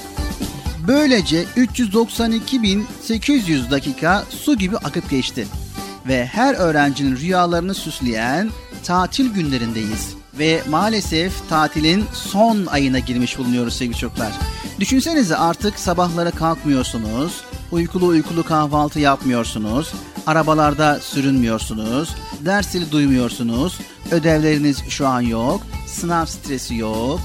[0.88, 5.46] Böylece 392.800 dakika su gibi akıp geçti.
[6.08, 8.50] Ve her öğrencinin rüyalarını süsleyen
[8.84, 10.14] tatil günlerindeyiz.
[10.38, 14.32] Ve maalesef tatilin son ayına girmiş bulunuyoruz sevgili çocuklar.
[14.80, 19.92] Düşünsenize artık sabahlara kalkmıyorsunuz, uykulu uykulu kahvaltı yapmıyorsunuz,
[20.26, 23.78] arabalarda sürünmüyorsunuz, ders zili duymuyorsunuz,
[24.10, 27.20] ödevleriniz şu an yok, sınav stresi yok.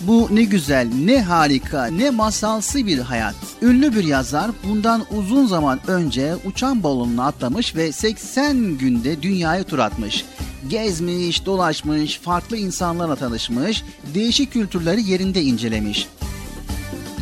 [0.00, 3.34] Bu ne güzel, ne harika, ne masalsı bir hayat.
[3.62, 9.78] Ünlü bir yazar bundan uzun zaman önce uçan balonuna atlamış ve 80 günde dünyayı tur
[9.78, 10.24] atmış.
[10.68, 13.84] Gezmiş, dolaşmış, farklı insanlarla tanışmış,
[14.14, 16.08] değişik kültürleri yerinde incelemiş.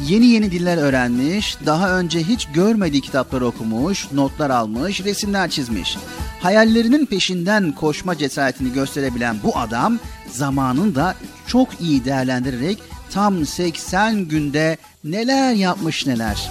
[0.07, 5.99] Yeni yeni diller öğrenmiş, daha önce hiç görmediği kitapları okumuş, notlar almış, resimler çizmiş.
[6.41, 9.99] Hayallerinin peşinden koşma cesaretini gösterebilen bu adam
[10.32, 11.14] zamanını da
[11.47, 12.78] çok iyi değerlendirerek
[13.11, 16.51] tam 80 günde neler yapmış neler.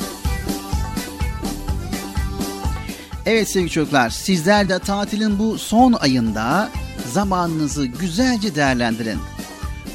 [3.27, 6.69] Evet sevgili çocuklar, sizler de tatilin bu son ayında
[7.13, 9.19] zamanınızı güzelce değerlendirin.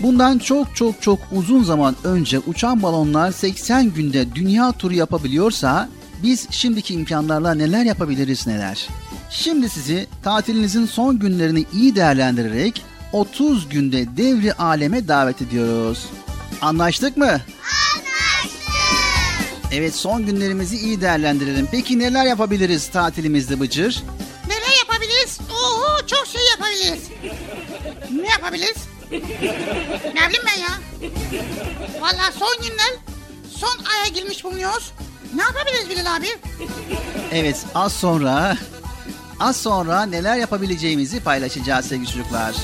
[0.03, 5.89] Bundan çok çok çok uzun zaman önce uçan balonlar 80 günde dünya turu yapabiliyorsa
[6.23, 8.89] biz şimdiki imkanlarla neler yapabiliriz neler.
[9.31, 16.07] Şimdi sizi tatilinizin son günlerini iyi değerlendirerek 30 günde devri aleme davet ediyoruz.
[16.63, 17.41] Anlaştık mı?
[19.73, 21.69] Evet son günlerimizi iyi değerlendirelim.
[21.71, 24.03] Peki neler yapabiliriz tatilimizde Bıcır?
[24.49, 25.39] Neler yapabiliriz?
[25.51, 27.09] Oo çok şey yapabiliriz.
[28.23, 28.77] Ne yapabiliriz?
[30.15, 30.69] ne bileyim ben ya?
[32.01, 32.95] Valla son günler
[33.57, 34.93] son aya girmiş bulunuyoruz.
[35.35, 36.27] Ne yapabiliriz Bilal abi?
[37.33, 38.57] Evet az sonra
[39.41, 42.55] az sonra neler yapabileceğimizi paylaşacağız sevgili çocuklar.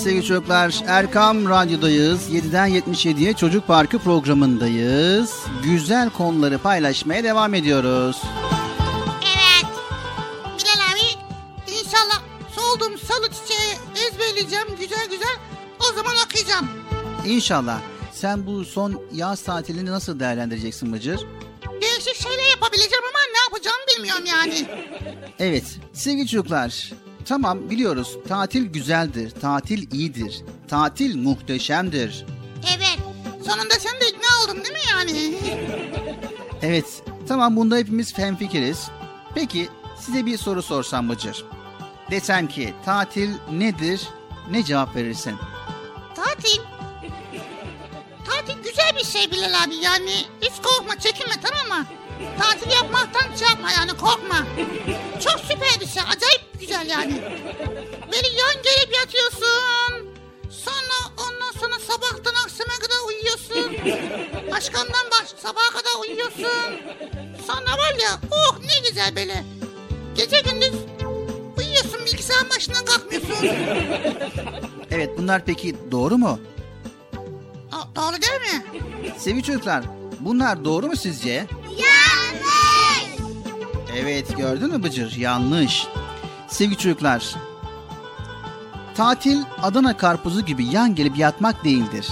[0.00, 2.30] Sevgili çocuklar Erkam Radyo'dayız.
[2.30, 5.36] 7'den 77'ye Çocuk Parkı programındayız.
[5.64, 8.22] Güzel konuları paylaşmaya devam ediyoruz.
[9.20, 9.72] Evet.
[10.58, 11.00] Bilal abi
[11.72, 12.22] inşallah
[12.56, 15.36] solduğum salı çiçeği ezberleyeceğim güzel güzel.
[15.80, 16.68] O zaman okuyacağım.
[17.26, 17.78] İnşallah.
[18.12, 21.20] Sen bu son yaz tatilini nasıl değerlendireceksin Bıcır?
[21.82, 24.66] Değişik şeyler yapabileceğim ama ne yapacağımı bilmiyorum yani.
[25.38, 26.92] Evet sevgili çocuklar.
[27.30, 32.24] Tamam biliyoruz tatil güzeldir, tatil iyidir, tatil muhteşemdir.
[32.76, 32.98] Evet.
[33.46, 35.34] Sonunda sen de ikna oldun değil mi yani?
[36.62, 38.88] Evet, tamam bunda hepimiz hemfikiriz.
[39.34, 39.68] Peki
[40.00, 41.44] size bir soru sorsam Bıcır.
[42.10, 44.08] Desem ki tatil nedir?
[44.50, 45.34] Ne cevap verirsin?
[46.14, 46.60] Tatil.
[48.24, 51.86] Tatil güzel bir şey Bilal abi yani hiç korkma çekinme tamam mı?
[52.38, 54.46] Tatil yapmaktan şey yapma yani korkma.
[55.24, 57.22] Çok süper bir şey acayip güzel yani.
[58.12, 60.10] Böyle yan gelip yatıyorsun.
[60.50, 63.72] Sonra ondan sonra sabahtan akşama kadar uyuyorsun.
[64.50, 66.80] Başkandan baş sabaha kadar uyuyorsun.
[67.46, 69.44] Sonra var ya oh ne güzel böyle.
[70.14, 70.74] Gece gündüz
[71.58, 73.36] uyuyorsun bilgisayar başından kalkmıyorsun.
[74.90, 76.40] Evet bunlar peki doğru mu?
[77.72, 78.64] Aa, doğru değil mi?
[79.18, 79.84] Sevgili çocuklar
[80.20, 81.46] bunlar doğru mu sizce?
[81.70, 83.20] Yanlış.
[83.96, 85.16] Evet gördün mü Bıcır?
[85.16, 85.86] Yanlış.
[86.48, 87.34] Sevgili çocuklar,
[88.94, 92.08] tatil Adana karpuzu gibi yan gelip yatmak değildir.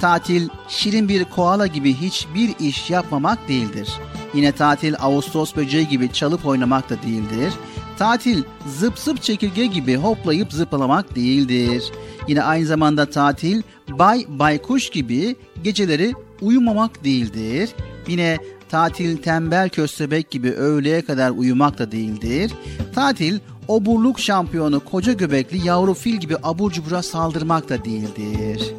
[0.00, 3.88] Tatil şirin bir koala gibi hiçbir iş yapmamak değildir.
[4.34, 7.52] Yine tatil Ağustos böceği gibi çalıp oynamak da değildir.
[7.98, 8.42] Tatil
[8.78, 11.84] zıp zıp çekirge gibi hoplayıp zıplamak değildir.
[12.28, 17.70] Yine aynı zamanda tatil bay baykuş gibi geceleri uyumamak değildir.
[18.08, 18.38] Yine
[18.74, 22.52] tatil tembel köstebek gibi öğleye kadar uyumak da değildir.
[22.94, 28.74] Tatil oburluk şampiyonu koca göbekli yavru fil gibi abur cubura saldırmak da değildir.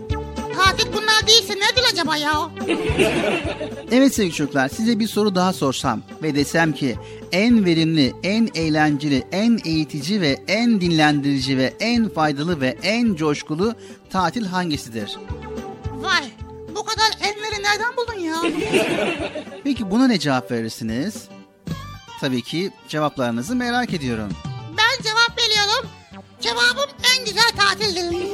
[0.57, 2.31] Tatil bunlar değilse nedir acaba ya?
[3.91, 6.95] Evet sevgili çocuklar size bir soru daha sorsam ve desem ki
[7.31, 13.73] en verimli, en eğlenceli, en eğitici ve en dinlendirici ve en faydalı ve en coşkulu
[14.09, 15.17] tatil hangisidir?
[15.85, 16.34] Vay
[16.75, 18.35] bu kadar enleri nereden buldun ya?
[19.63, 21.23] Peki buna ne cevap verirsiniz?
[22.21, 24.29] Tabii ki cevaplarınızı merak ediyorum.
[24.77, 25.89] Ben cevap veriyorum.
[26.41, 28.27] Cevabım en güzel tatildir.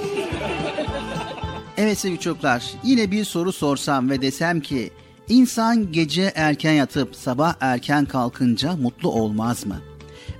[1.77, 4.91] Evet sevgili çocuklar yine bir soru sorsam ve desem ki
[5.29, 9.81] insan gece erken yatıp sabah erken kalkınca mutlu olmaz mı?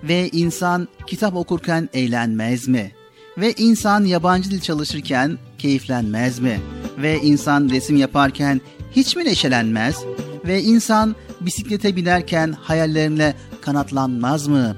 [0.03, 2.91] Ve insan kitap okurken eğlenmez mi?
[3.37, 6.59] Ve insan yabancı dil çalışırken keyiflenmez mi?
[7.01, 10.03] Ve insan resim yaparken hiç mi neşelenmez?
[10.45, 14.75] Ve insan bisiklete binerken hayallerine kanatlanmaz mı?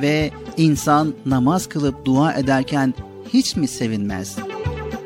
[0.00, 2.94] Ve insan namaz kılıp dua ederken
[3.32, 4.36] hiç mi sevinmez?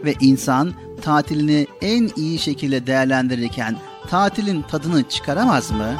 [0.04, 3.76] Ve insan tatilini en iyi şekilde değerlendirirken
[4.10, 5.94] tatilin tadını çıkaramaz mı?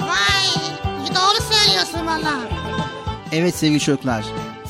[0.00, 0.62] Vay
[1.14, 2.40] doğru söylüyorsun valla.
[3.32, 4.24] Evet sevgili çocuklar,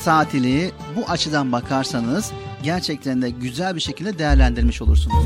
[0.05, 2.31] tatili bu açıdan bakarsanız
[2.63, 5.25] gerçekten de güzel bir şekilde değerlendirmiş olursunuz.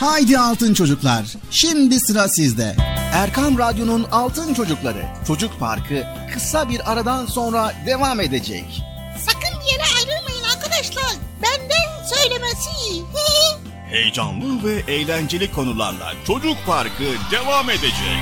[0.00, 2.76] Haydi Altın Çocuklar, şimdi sıra sizde.
[3.12, 8.82] Erkam Radyo'nun Altın Çocukları, Çocuk Parkı kısa bir aradan sonra devam edecek.
[9.18, 11.12] Sakın bir yere ayrılmayın arkadaşlar.
[11.42, 12.70] Benden söylemesi.
[13.90, 18.18] Heyecanlı ve eğlenceli konularla Çocuk Parkı devam edecek.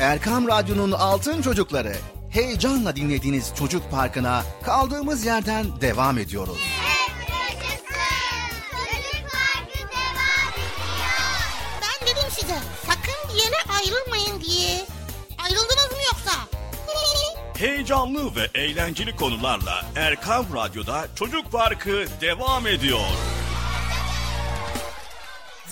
[0.00, 1.96] Erkam Radyo'nun Altın Çocukları,
[2.32, 6.58] heyecanla dinlediğiniz Çocuk Parkı'na kaldığımız yerden devam ediyoruz.
[11.82, 14.86] Ben dedim size sakın bir yere ayrılmayın diye.
[15.44, 16.32] Ayrıldınız mı yoksa?
[17.58, 23.00] Heyecanlı ve eğlenceli konularla Erkam Radyo'da Çocuk Parkı devam ediyor.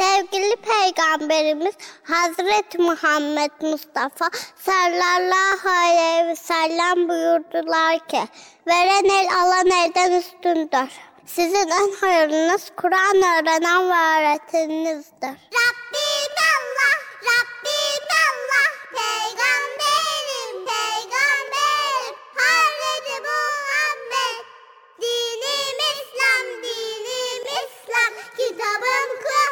[0.00, 8.20] Sevgili Peygamberimiz Hazreti Muhammed Mustafa sallallahu aleyhi ve sellem buyurdular ki
[8.66, 10.90] veren el alan elden üstündür.
[11.26, 15.36] Sizin en hayırlınız Kur'an öğrenen ve öğreteninizdir.
[15.58, 16.96] Rabbim Allah,
[17.30, 24.44] Rabbim Allah, peygamberim, peygamberim, Hazreti Muhammed.
[25.00, 29.49] Dinim İslam, dinim İslam, kitabım Kur'an,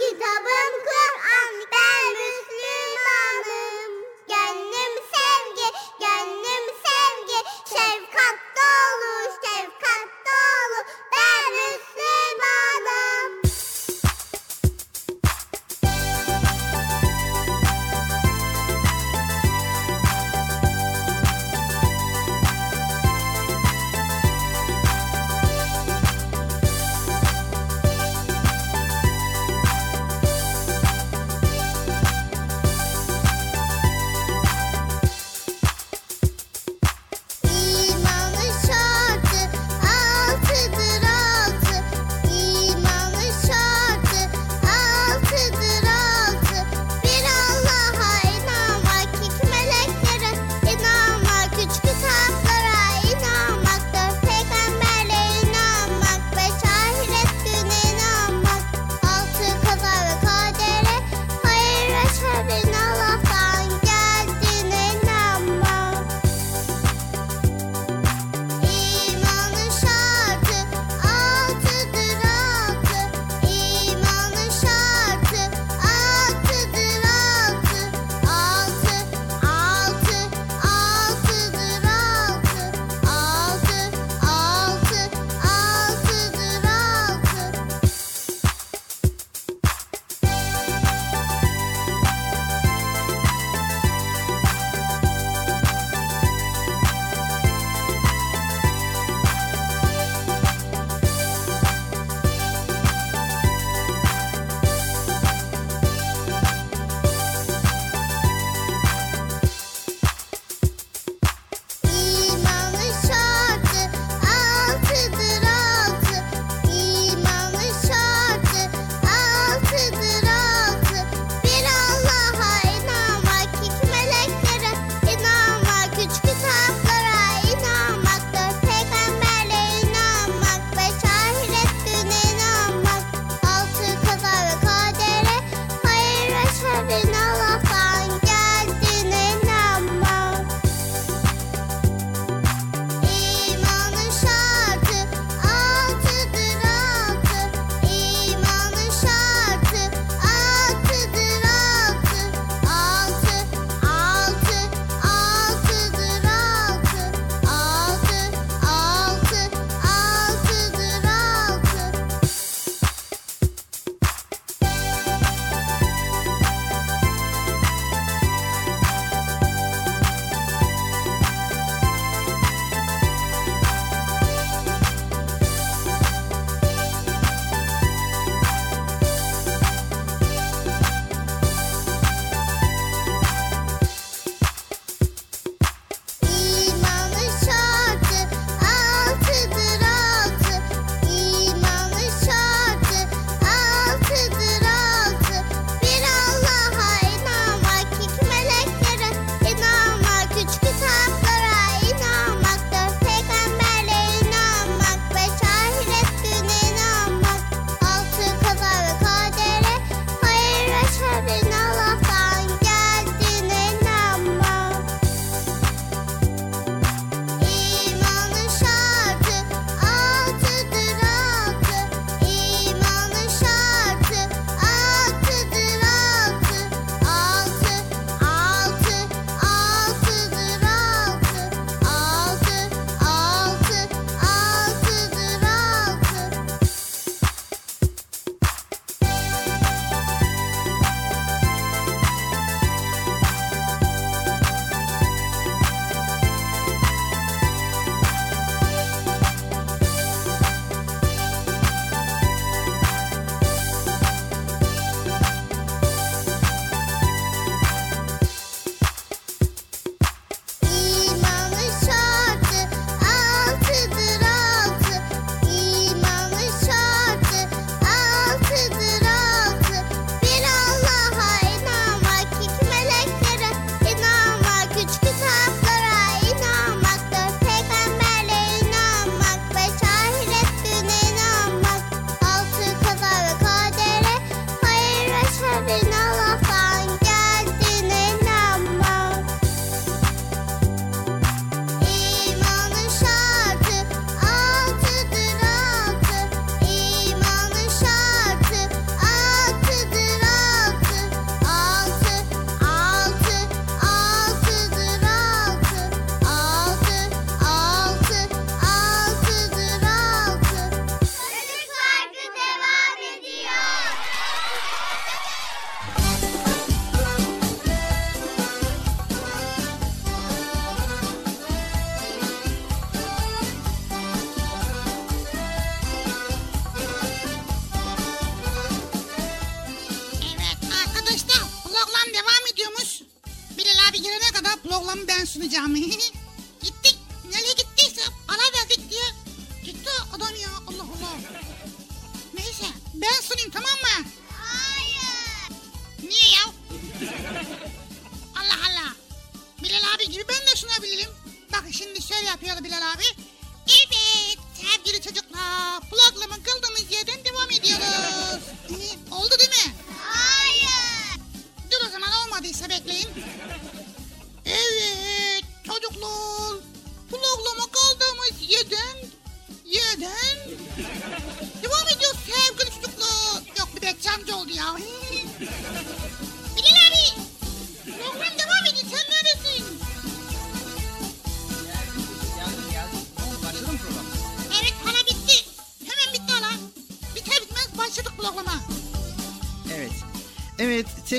[0.00, 1.54] kitabım Kur'an.
[1.72, 3.92] Ben Müslümanım.
[4.28, 5.68] Gönlüm sevgi,
[6.00, 7.38] gönlüm sevgi,
[7.68, 10.80] şefkat dolu, şefkat dolu.
[11.12, 11.89] Ben Müslümanım.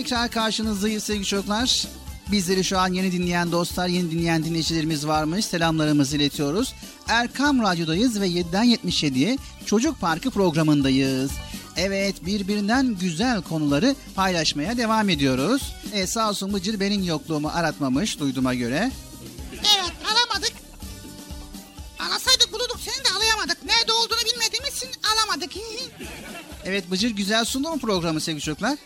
[0.04, 1.88] Tekrar karşınızdayız sevgili çocuklar.
[2.32, 5.46] Bizleri şu an yeni dinleyen dostlar, yeni dinleyen dinleyicilerimiz varmış.
[5.46, 6.74] Selamlarımızı iletiyoruz.
[7.08, 11.32] Erkam Radyo'dayız ve 7'den 77'ye Çocuk Parkı programındayız.
[11.78, 15.76] Evet birbirinden güzel konuları paylaşmaya devam ediyoruz.
[15.94, 18.92] E, sağ olsun Bıcır benim yokluğumu aratmamış duyduğuma göre.
[19.54, 20.54] Evet alamadık.
[22.00, 23.66] Alasaydık bulurduk seni de alayamadık.
[23.66, 25.52] Nerede olduğunu bilmediğimiz için alamadık.
[26.66, 28.78] Evet Bıcır güzel sundu mu programı sevgili çocuklar?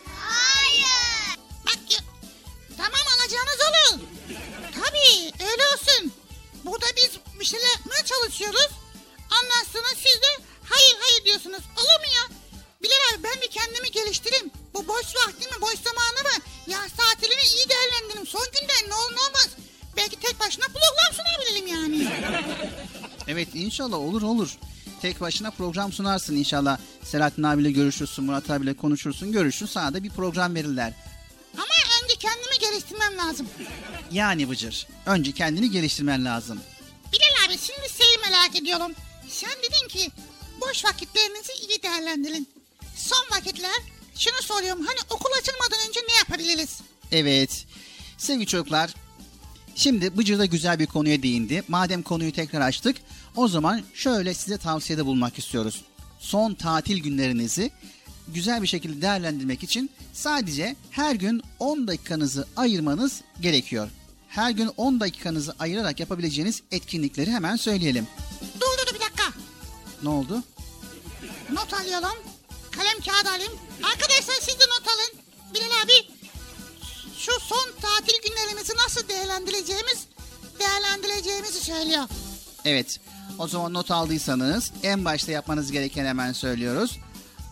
[23.76, 24.58] İnşallah olur olur.
[25.02, 26.78] Tek başına program sunarsın inşallah.
[27.02, 29.66] Selahattin abiyle görüşürsün, Murat abiyle konuşursun, görüşün.
[29.66, 30.92] Sana da bir program verirler.
[31.54, 31.64] Ama
[32.04, 33.46] önce kendimi geliştirmem lazım.
[34.12, 36.60] Yani Bıcır, önce kendini geliştirmen lazım.
[37.12, 38.92] Bilal abi şimdi şeyi merak ediyorum.
[39.28, 40.10] Sen dedin ki
[40.60, 42.48] boş vakitlerinizi iyi değerlendirin.
[42.96, 43.82] Son vakitler
[44.18, 46.80] şunu soruyorum hani okul açılmadan önce ne yapabiliriz?
[47.12, 47.66] Evet,
[48.18, 48.94] sevgili çocuklar.
[49.74, 51.62] Şimdi Bıcır da güzel bir konuya değindi.
[51.68, 52.96] Madem konuyu tekrar açtık,
[53.36, 55.82] o zaman şöyle size tavsiyede bulmak istiyoruz.
[56.18, 57.70] Son tatil günlerinizi
[58.28, 63.88] güzel bir şekilde değerlendirmek için sadece her gün 10 dakikanızı ayırmanız gerekiyor.
[64.28, 68.06] Her gün 10 dakikanızı ayırarak yapabileceğiniz etkinlikleri hemen söyleyelim.
[68.60, 69.32] Dur dur bir dakika.
[70.02, 70.42] Ne oldu?
[71.52, 72.18] Not alıyorum.
[72.70, 73.52] Kalem kağıt alayım.
[73.82, 75.20] Arkadaşlar siz de not alın.
[75.54, 76.16] Bilal abi
[77.18, 80.06] şu son tatil günlerimizi nasıl değerlendireceğimiz
[80.58, 82.04] değerlendireceğimizi söylüyor.
[82.64, 83.00] Evet.
[83.38, 86.98] O zaman not aldıysanız en başta yapmanız gereken hemen söylüyoruz.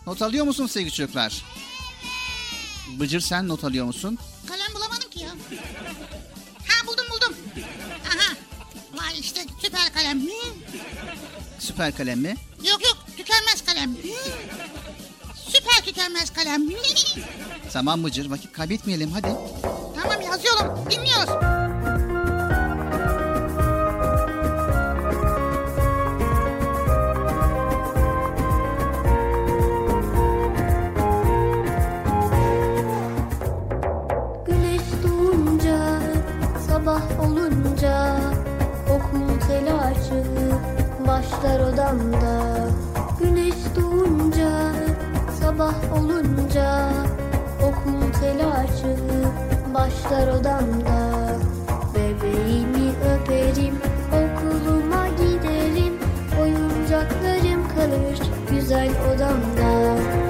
[0.07, 1.43] Not alıyor musun sevgili çocuklar?
[2.99, 4.17] Bıcır sen not alıyor musun?
[4.47, 5.29] Kalem bulamadım ki ya.
[6.67, 7.35] Ha buldum buldum.
[8.07, 8.33] Aha.
[8.93, 10.21] Vay işte süper kalem.
[11.59, 12.35] Süper kalem mi?
[12.57, 13.95] Yok yok tükenmez kalem.
[15.47, 16.61] Süper tükenmez kalem.
[17.73, 19.27] Tamam Bıcır vakit kaybetmeyelim hadi.
[20.01, 20.89] tamam yazıyorum.
[20.91, 21.29] Dinliyoruz.
[36.85, 38.15] Sabah olunca
[38.89, 40.23] Okul telaşı
[41.07, 42.67] başlar odamda.
[43.19, 44.71] Güneş doğunca,
[45.41, 46.89] sabah olunca
[47.63, 48.97] Okul telaşı
[49.73, 51.27] başlar odamda.
[51.93, 53.75] Bebeğimi öperim,
[54.11, 55.93] okuluma giderim
[56.41, 58.19] Oyuncaklarım kalır
[58.51, 60.24] güzel odamda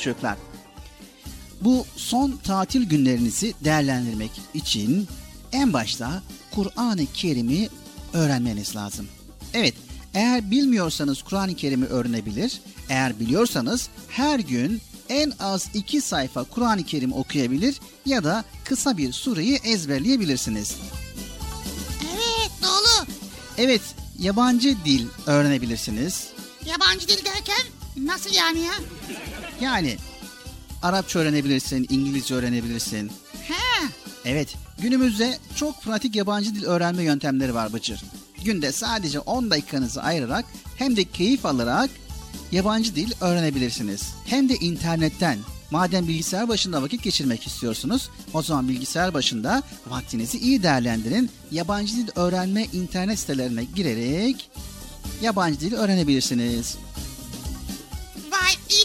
[0.00, 0.36] çocuklar,
[1.60, 5.08] bu son tatil günlerinizi değerlendirmek için
[5.52, 7.68] en başta Kur'an-ı Kerim'i
[8.12, 9.08] öğrenmeniz lazım.
[9.54, 9.74] Evet,
[10.14, 12.60] eğer bilmiyorsanız Kur'an-ı Kerim'i öğrenebilir.
[12.88, 19.12] Eğer biliyorsanız her gün en az iki sayfa Kur'an-ı Kerim okuyabilir ya da kısa bir
[19.12, 20.76] sureyi ezberleyebilirsiniz.
[22.14, 23.06] Evet doğru.
[23.58, 23.82] Evet,
[24.18, 26.28] yabancı dil öğrenebilirsiniz.
[26.66, 27.62] Yabancı dil derken
[27.96, 28.72] nasıl yani ya?
[29.60, 29.96] Yani
[30.82, 33.12] Arapça öğrenebilirsin, İngilizce öğrenebilirsin.
[33.48, 33.86] He.
[34.24, 38.02] Evet, günümüzde çok pratik yabancı dil öğrenme yöntemleri var Bıcır.
[38.44, 40.44] Günde sadece 10 dakikanızı ayırarak
[40.76, 41.90] hem de keyif alarak
[42.52, 44.02] yabancı dil öğrenebilirsiniz.
[44.26, 45.38] Hem de internetten.
[45.70, 51.30] Madem bilgisayar başında vakit geçirmek istiyorsunuz, o zaman bilgisayar başında vaktinizi iyi değerlendirin.
[51.50, 54.50] Yabancı dil öğrenme internet sitelerine girerek
[55.22, 56.76] yabancı dil öğrenebilirsiniz.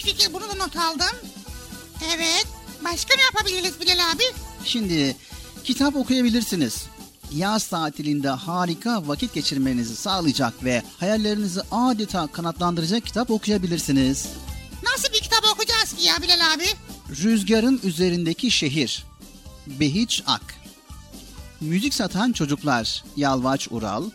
[0.05, 1.17] Fikir bunu da not aldım.
[2.15, 2.47] Evet.
[2.83, 4.23] Başka ne yapabiliriz Bilal abi?
[4.65, 5.15] Şimdi
[5.63, 6.85] kitap okuyabilirsiniz.
[7.33, 14.27] Yaz tatilinde harika vakit geçirmenizi sağlayacak ve hayallerinizi adeta kanatlandıracak kitap okuyabilirsiniz.
[14.83, 16.65] Nasıl bir kitap okuyacağız ki ya Bilal abi?
[17.23, 19.05] Rüzgarın üzerindeki şehir.
[19.67, 20.55] Behiç Ak.
[21.61, 23.03] Müzik satan çocuklar.
[23.17, 24.09] Yalvaç Ural.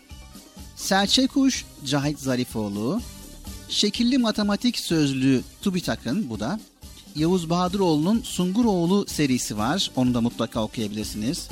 [0.76, 3.01] Serçe Kuş Cahit Zarifoğlu.
[3.70, 6.60] Şekilli matematik sözlüğü TÜBİTAK'ın bu da.
[7.16, 9.90] Yavuz Bahadıroğlu'nun Sunguroğlu serisi var.
[9.96, 11.48] Onu da mutlaka okuyabilirsiniz.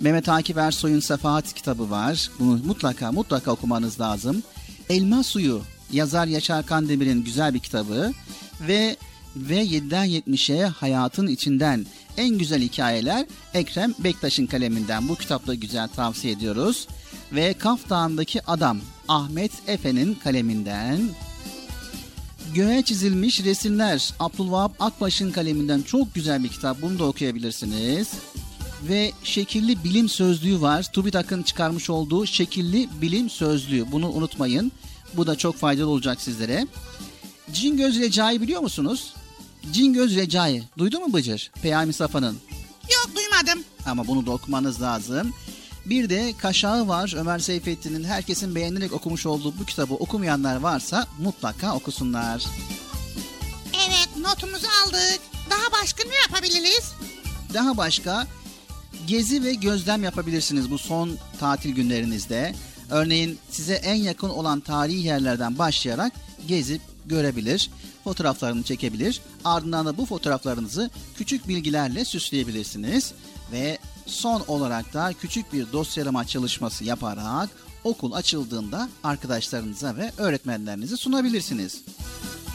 [0.00, 2.30] Mehmet Akif Ersoy'un Sefahat kitabı var.
[2.38, 4.42] Bunu mutlaka mutlaka okumanız lazım.
[4.88, 8.12] Elma Suyu yazar Yaşar Kandemir'in güzel bir kitabı
[8.60, 8.96] ve
[9.36, 11.86] ve 7'den 70'e hayatın içinden
[12.16, 15.08] en güzel hikayeler Ekrem Bektaş'ın kaleminden.
[15.08, 16.88] Bu kitapta güzel tavsiye ediyoruz.
[17.32, 18.80] Ve Kaf Dağı'ndaki Adam
[19.10, 21.00] Ahmet Efe'nin kaleminden.
[22.54, 26.82] Göğe çizilmiş resimler Abdülvahap Akbaş'ın kaleminden çok güzel bir kitap.
[26.82, 28.08] Bunu da okuyabilirsiniz
[28.88, 30.92] ve şekilli bilim sözlüğü var.
[30.92, 33.92] TÜBİTAK'ın çıkarmış olduğu şekilli bilim sözlüğü.
[33.92, 34.72] Bunu unutmayın.
[35.14, 36.66] Bu da çok faydalı olacak sizlere.
[37.52, 39.14] Cingöz Recai biliyor musunuz?
[39.72, 40.62] Cingöz Recai.
[40.78, 41.50] Duydun mu Bıcır?
[41.62, 42.36] Peyami Safa'nın.
[42.90, 43.64] Yok duymadım.
[43.86, 45.32] Ama bunu da okumanız lazım.
[45.90, 51.74] Bir de Kaşağı var Ömer Seyfettin'in herkesin beğenerek okumuş olduğu bu kitabı okumayanlar varsa mutlaka
[51.76, 52.44] okusunlar.
[53.86, 55.20] Evet notumuzu aldık.
[55.50, 56.92] Daha başka ne yapabiliriz?
[57.54, 58.26] Daha başka
[59.06, 62.54] gezi ve gözlem yapabilirsiniz bu son tatil günlerinizde.
[62.90, 66.12] Örneğin size en yakın olan tarihi yerlerden başlayarak
[66.48, 67.70] gezip görebilir,
[68.04, 69.20] fotoğraflarını çekebilir.
[69.44, 73.12] Ardından da bu fotoğraflarınızı küçük bilgilerle süsleyebilirsiniz
[73.52, 77.50] ve son olarak da küçük bir dosyalama çalışması yaparak
[77.84, 81.80] okul açıldığında arkadaşlarınıza ve öğretmenlerinize sunabilirsiniz.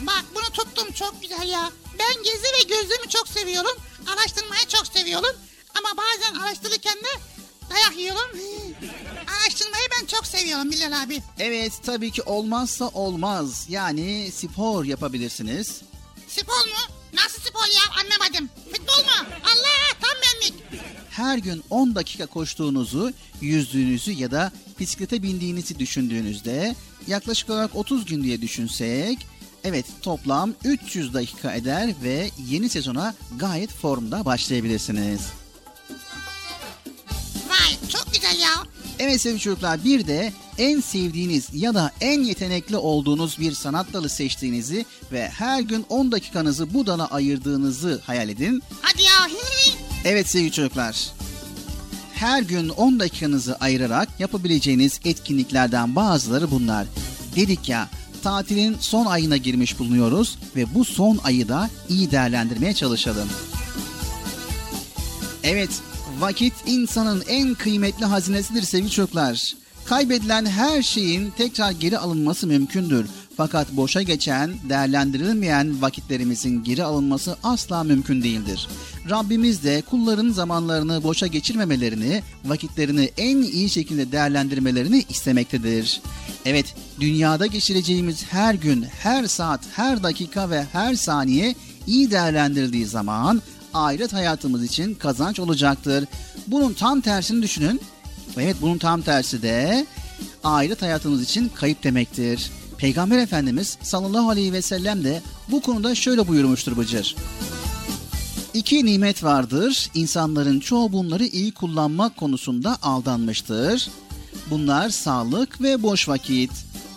[0.00, 1.70] Bak bunu tuttum çok güzel ya.
[1.98, 3.76] Ben gezi ve gözlemi çok seviyorum.
[4.06, 5.36] Araştırmayı çok seviyorum.
[5.78, 7.20] Ama bazen araştırırken de
[7.70, 8.30] dayak yiyorum.
[9.40, 11.22] Araştırmayı ben çok seviyorum Bilal abi.
[11.38, 13.66] Evet tabii ki olmazsa olmaz.
[13.68, 15.80] Yani spor yapabilirsiniz.
[16.28, 16.94] Spor mu?
[17.12, 18.48] Nasıl spor ya anlamadım.
[18.64, 19.28] Futbol mu?
[19.44, 20.54] Allah tam benlik.
[21.16, 26.74] Her gün 10 dakika koştuğunuzu, yüzdüğünüzü ya da bisiklete bindiğinizi düşündüğünüzde
[27.06, 29.26] yaklaşık olarak 30 gün diye düşünsek
[29.64, 35.20] evet toplam 300 dakika eder ve yeni sezona gayet formda başlayabilirsiniz.
[37.48, 38.50] Vay çok güzel ya.
[38.98, 44.08] Evet sevgili çocuklar bir de en sevdiğiniz ya da en yetenekli olduğunuz bir sanat dalı
[44.08, 48.62] seçtiğinizi ve her gün 10 dakikanızı bu dala ayırdığınızı hayal edin.
[48.82, 49.28] Hadi ya.
[50.08, 51.10] Evet sevgili çocuklar.
[52.14, 56.86] Her gün 10 dakikanızı ayırarak yapabileceğiniz etkinliklerden bazıları bunlar.
[57.36, 57.88] Dedik ya
[58.22, 63.28] tatilin son ayına girmiş bulunuyoruz ve bu son ayı da iyi değerlendirmeye çalışalım.
[65.44, 65.70] Evet,
[66.18, 69.54] vakit insanın en kıymetli hazinesidir sevgili çocuklar.
[69.84, 73.06] Kaybedilen her şeyin tekrar geri alınması mümkündür.
[73.36, 78.68] Fakat boşa geçen, değerlendirilmeyen vakitlerimizin geri alınması asla mümkün değildir.
[79.10, 86.00] Rabbimiz de kulların zamanlarını boşa geçirmemelerini, vakitlerini en iyi şekilde değerlendirmelerini istemektedir.
[86.44, 91.54] Evet, dünyada geçireceğimiz her gün, her saat, her dakika ve her saniye
[91.86, 93.42] iyi değerlendirildiği zaman
[93.74, 96.04] ahiret hayatımız için kazanç olacaktır.
[96.46, 97.80] Bunun tam tersini düşünün.
[98.36, 99.86] Evet bunun tam tersi de
[100.44, 102.50] ahiret hayatımız için kayıp demektir.
[102.78, 107.16] Peygamber Efendimiz sallallahu aleyhi ve sellem de bu konuda şöyle buyurmuştur Bıcır.
[108.54, 109.90] İki nimet vardır.
[109.94, 113.88] İnsanların çoğu bunları iyi kullanmak konusunda aldanmıştır.
[114.50, 116.50] Bunlar sağlık ve boş vakit.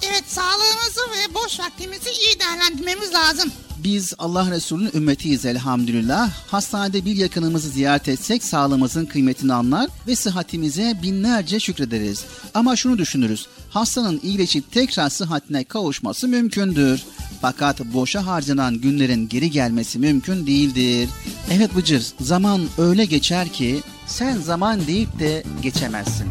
[0.09, 3.51] Evet sağlığımızı ve boş vaktimizi iyi değerlendirmemiz lazım.
[3.84, 6.32] Biz Allah Resulü'nün ümmetiyiz elhamdülillah.
[6.47, 12.25] Hastanede bir yakınımızı ziyaret etsek sağlığımızın kıymetini anlar ve sıhhatimize binlerce şükrederiz.
[12.53, 13.47] Ama şunu düşünürüz.
[13.69, 17.03] Hastanın iyileşip tekrar sıhhatine kavuşması mümkündür.
[17.41, 21.09] Fakat boşa harcanan günlerin geri gelmesi mümkün değildir.
[21.51, 26.27] Evet Bıcır, zaman öyle geçer ki sen zaman deyip de geçemezsin.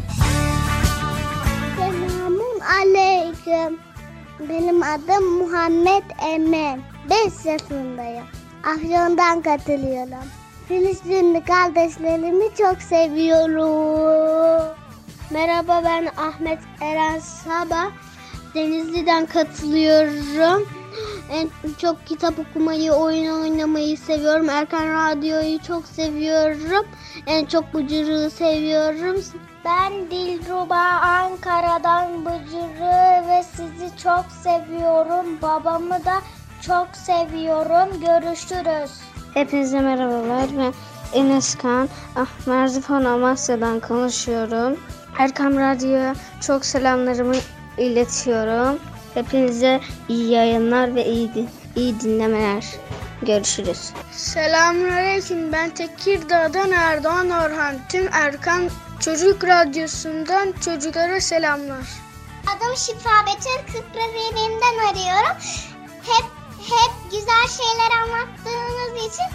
[1.77, 3.79] Selamun aleyküm.
[4.49, 6.88] Benim adım Muhammed Emin.
[7.09, 8.25] 5 yaşındayım.
[8.63, 10.27] Afyon'dan katılıyorum.
[10.67, 14.75] Filistinli kardeşlerimi çok seviyorum.
[15.31, 17.91] Merhaba ben Ahmet Eren Sabah.
[18.55, 20.69] Denizli'den katılıyorum.
[21.31, 24.49] En çok kitap okumayı, oyun oynamayı seviyorum.
[24.49, 26.87] Erkan Radyo'yu çok seviyorum.
[27.27, 29.23] En çok Bıcırı'yı seviyorum.
[29.65, 35.41] Ben Dilruba Ankara'dan Bıcırı ve sizi çok seviyorum.
[35.41, 36.21] Babamı da
[36.67, 37.99] çok seviyorum.
[38.01, 38.91] Görüşürüz.
[39.33, 40.47] Hepinize merhabalar.
[40.57, 40.73] Ben
[41.13, 41.89] Enes Kan.
[42.15, 44.79] Ah, Merzifon Amasya'dan konuşuyorum.
[45.19, 47.35] Erkam Radyo'ya çok selamlarımı
[47.77, 48.79] iletiyorum.
[49.13, 49.79] Hepinize
[50.09, 52.65] iyi yayınlar ve iyi, din- iyi dinlemeler.
[53.21, 53.89] Görüşürüz.
[54.11, 55.51] Selamünaleyküm.
[55.51, 57.75] Ben Tekirdağ'dan Erdoğan Orhan.
[57.89, 61.87] Tüm Erkan Çocuk Radyosu'ndan çocuklara selamlar.
[62.47, 65.37] Adım Şifa Betül Kıprazeynim'den arıyorum.
[66.03, 66.25] Hep
[66.59, 69.29] hep güzel şeyler anlattığınız için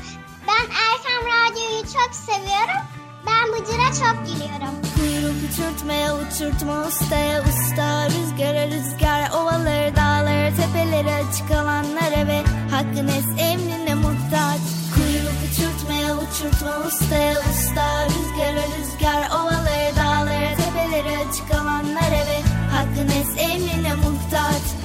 [0.48, 2.82] ben Erkam Radyo'yu çok seviyorum.
[3.26, 4.74] Ben Bıcır'a çok gülüyorum.
[4.94, 13.24] Kuyruk uçurtmaya uçurtma ustaya usta Rüzgara rüzgar ovaları dağları tepeleri açık alanlara ve hakkın es
[13.38, 14.60] emrine muhtaç
[14.94, 22.38] Kuyruk uçurtmaya uçurtma ustaya usta Rüzgara rüzgar ovaları dağları tepeleri açık alanlara ve
[22.72, 24.83] hakkın es emrine muhtaç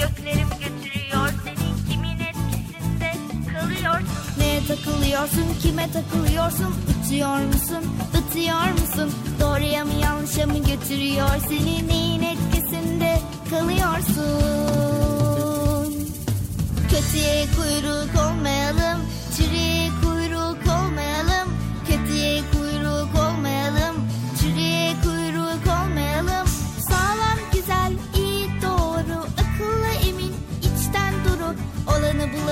[0.00, 1.28] göklerimi götürüyor.
[1.44, 3.12] Seni kimin etkisinde
[3.52, 4.06] kalıyorsun
[4.38, 5.46] Neye takılıyorsun?
[5.62, 6.74] Kime takılıyorsun?
[7.04, 7.84] Uçuyor musun?
[8.14, 9.14] Batıyor musun?
[9.40, 11.28] Doğruya mı yanlışa mı götürüyor?
[11.48, 13.18] Seni neyin etkisinde
[13.50, 14.48] kalıyorsun?
[16.90, 19.00] Kötüye kuyruk olmayalım.
[19.36, 19.77] Çürüye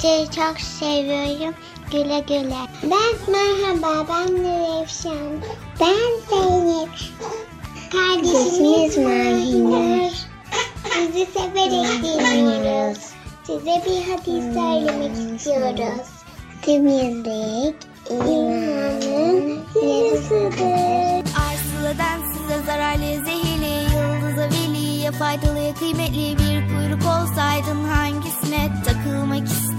[0.00, 1.54] Bıcır'ı çok seviyorum.
[1.92, 2.56] Güle güle.
[2.82, 5.40] Ben merhaba ben Nurevşan.
[5.80, 6.88] Ben Zeynep.
[7.92, 10.10] Kardeşimiz Mahinur.
[10.92, 12.98] Sizi severek dinliyoruz.
[13.46, 16.06] Size bir hadis söylemek istiyoruz.
[16.62, 17.76] Temizlik
[18.10, 21.30] imanın yarısıdır.
[21.40, 29.69] Arsıla'dan size zararlı zehirli Yıldıza veliye faydalı kıymetli Bir kuyruk olsaydın hangisine takılmak isterdin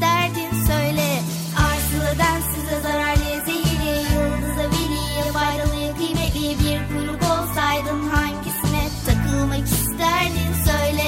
[2.71, 11.07] Size zararlı zehirli Yıldıza veliye faydalı kıymetli Bir kuyruk olsaydın hangisine takılmak isterdin söyle.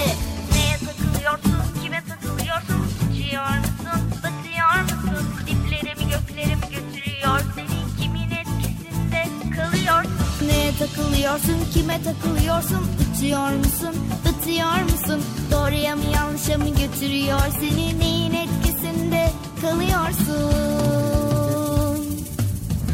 [0.54, 1.82] Neye takılıyorsun?
[1.84, 2.86] Kime takılıyorsun?
[3.12, 7.40] Uçuyor musun batıyor musun Diplerimi göklerimi götürüyor.
[7.56, 10.48] Seni kimin etkisinde kalıyorsun?
[10.48, 11.58] Neye takılıyorsun?
[11.74, 12.88] Kime takılıyorsun?
[13.16, 13.96] Uçuyor musun?
[14.26, 15.22] Batıyor musun?
[15.52, 17.40] Doğruya mı yanlışa mı götürüyor?
[17.60, 19.30] Seni neyin etkisinde
[19.62, 21.23] kalıyorsun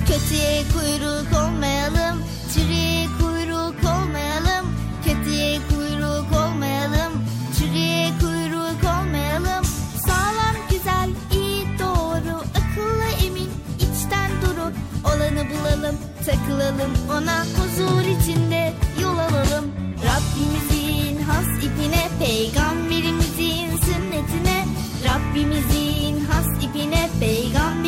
[0.10, 2.24] Kötüye kuyruk olmayalım
[2.54, 4.66] Çürüye kuyruk olmayalım.
[5.06, 7.14] Kötüye kuyruk olmayalım
[7.60, 9.66] Çürüye kuyruk olmayalım.
[10.06, 14.72] Sağlam güzel iyi doğru Akıllı emin içten duru.
[15.06, 15.96] Olanı bulalım
[16.26, 19.66] takılalım Ona huzur içinde yol alalım.
[20.08, 24.66] Rabbimizin has ipine Peygamberimizin sünnetine.
[25.06, 27.79] Rabbimizin has ipine Peygamberimizin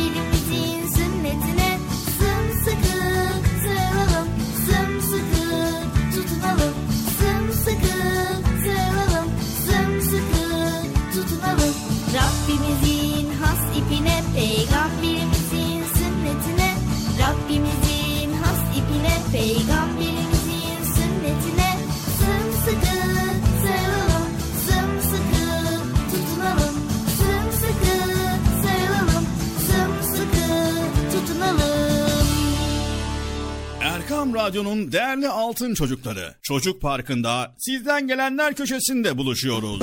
[17.52, 21.78] Rabbimizin has ipine Peygamberimizin sünnetine
[22.18, 22.96] Sımsıkı
[23.62, 24.28] sarılalım
[24.66, 25.46] Sımsıkı
[26.10, 26.76] tutunalım
[27.18, 27.96] Sımsıkı
[28.62, 29.26] sarılalım
[29.66, 30.46] Sımsıkı
[31.12, 32.26] tutunalım
[33.80, 39.82] Erkam Radyo'nun değerli altın çocukları Çocuk Parkı'nda sizden gelenler köşesinde buluşuyoruz.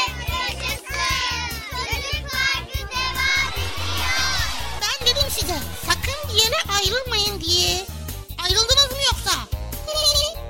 [6.91, 7.77] ayrılmayın diye.
[8.43, 9.31] Ayrıldınız mı yoksa?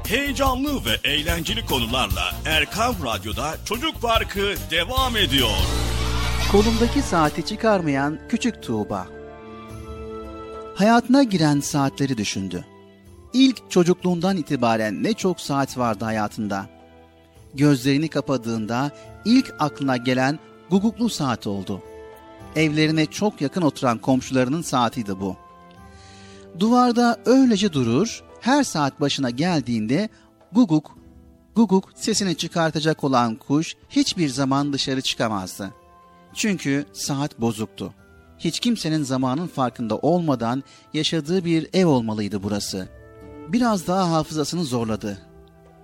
[0.07, 5.49] Heyecanlı ve eğlenceli konularla Erkam Radyo'da Çocuk Parkı devam ediyor.
[6.51, 9.07] Kolumdaki saati çıkarmayan küçük Tuğba.
[10.75, 12.65] Hayatına giren saatleri düşündü.
[13.33, 16.65] İlk çocukluğundan itibaren ne çok saat vardı hayatında.
[17.53, 18.91] Gözlerini kapadığında
[19.25, 20.39] ilk aklına gelen
[20.69, 21.81] guguklu saat oldu.
[22.55, 25.37] Evlerine çok yakın oturan komşularının saatiydi bu.
[26.59, 30.09] Duvarda öylece durur, her saat başına geldiğinde
[30.51, 30.97] guguk,
[31.55, 35.73] guguk sesini çıkartacak olan kuş hiçbir zaman dışarı çıkamazdı.
[36.33, 37.93] Çünkü saat bozuktu.
[38.39, 40.63] Hiç kimsenin zamanın farkında olmadan
[40.93, 42.89] yaşadığı bir ev olmalıydı burası.
[43.47, 45.17] Biraz daha hafızasını zorladı.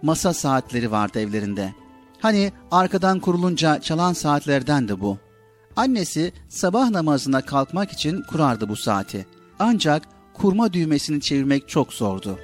[0.02, 1.74] Masa saatleri vardı evlerinde.
[2.20, 5.18] Hani arkadan kurulunca çalan saatlerden de bu.
[5.76, 9.26] Annesi sabah namazına kalkmak için kurardı bu saati.
[9.60, 12.40] Ancak kurma düğmesini çevirmek çok zordu.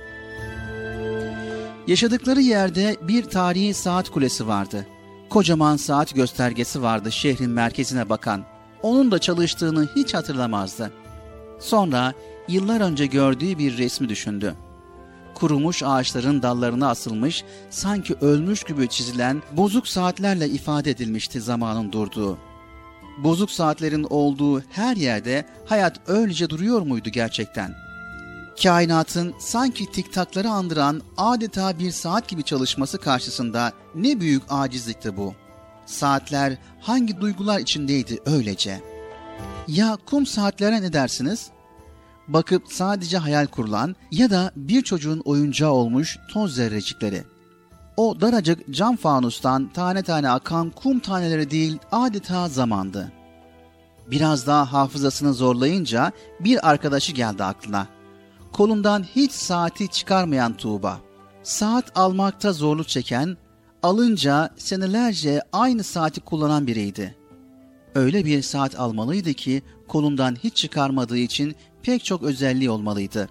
[1.87, 4.87] Yaşadıkları yerde bir tarihi saat kulesi vardı.
[5.29, 8.43] Kocaman saat göstergesi vardı şehrin merkezine bakan.
[8.81, 10.91] Onun da çalıştığını hiç hatırlamazdı.
[11.59, 12.13] Sonra
[12.47, 14.55] yıllar önce gördüğü bir resmi düşündü.
[15.33, 22.37] Kurumuş ağaçların dallarına asılmış, sanki ölmüş gibi çizilen bozuk saatlerle ifade edilmişti zamanın durduğu.
[23.17, 27.75] Bozuk saatlerin olduğu her yerde hayat öylece duruyor muydu gerçekten?
[28.63, 35.33] Kainatın sanki tiktakları andıran adeta bir saat gibi çalışması karşısında ne büyük acizlikti bu.
[35.85, 38.81] Saatler hangi duygular içindeydi öylece?
[39.67, 41.49] Ya kum saatlere ne dersiniz?
[42.27, 47.23] Bakıp sadece hayal kurulan ya da bir çocuğun oyuncağı olmuş toz zerrecikleri.
[47.97, 53.11] O daracık cam fanustan tane tane akan kum taneleri değil adeta zamandı.
[54.11, 57.87] Biraz daha hafızasını zorlayınca bir arkadaşı geldi aklına.
[58.51, 60.99] Kolundan hiç saati çıkarmayan Tuğba.
[61.43, 63.37] Saat almakta zorluk çeken,
[63.83, 67.15] alınca senelerce aynı saati kullanan biriydi.
[67.95, 73.29] Öyle bir saat almalıydı ki kolundan hiç çıkarmadığı için pek çok özelliği olmalıydı.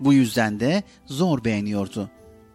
[0.00, 2.10] Bu yüzden de zor beğeniyordu.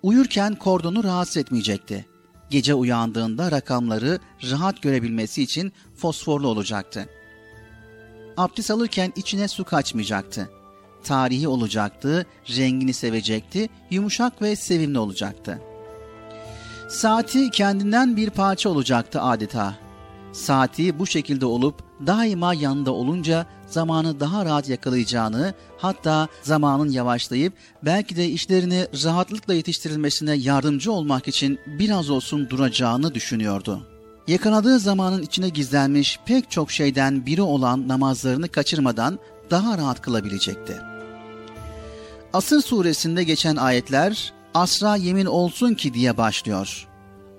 [0.08, 2.06] Uyurken kordonu rahatsız etmeyecekti.
[2.50, 4.20] Gece uyandığında rakamları
[4.52, 7.10] rahat görebilmesi için fosforlu olacaktı.
[8.38, 10.50] Abdest alırken içine su kaçmayacaktı.
[11.04, 12.26] Tarihi olacaktı,
[12.58, 15.62] rengini sevecekti, yumuşak ve sevimli olacaktı.
[16.90, 19.76] Saati kendinden bir parça olacaktı adeta.
[20.32, 27.54] Saati bu şekilde olup daima yanında olunca zamanı daha rahat yakalayacağını, hatta zamanın yavaşlayıp
[27.84, 33.82] belki de işlerini rahatlıkla yetiştirilmesine yardımcı olmak için biraz olsun duracağını düşünüyordu.
[34.28, 39.20] Yakaladığı zamanın içine gizlenmiş pek çok şeyden biri olan namazlarını kaçırmadan
[39.52, 40.78] daha rahat kılabilecekti.
[42.34, 46.88] Asır suresinde geçen ayetler asra yemin olsun ki diye başlıyor.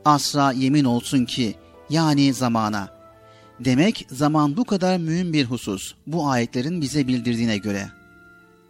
[0.04, 1.54] Asra yemin olsun ki
[1.90, 2.97] yani zamana.
[3.60, 7.88] Demek zaman bu kadar mühim bir husus bu ayetlerin bize bildirdiğine göre.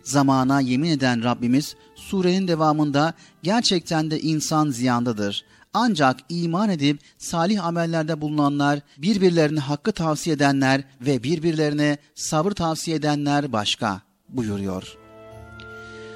[0.02, 5.44] Zamana yemin eden Rabbimiz surenin devamında gerçekten de insan ziyandadır.
[5.74, 13.52] Ancak iman edip salih amellerde bulunanlar, birbirlerine hakkı tavsiye edenler ve birbirlerine sabır tavsiye edenler
[13.52, 14.96] başka buyuruyor.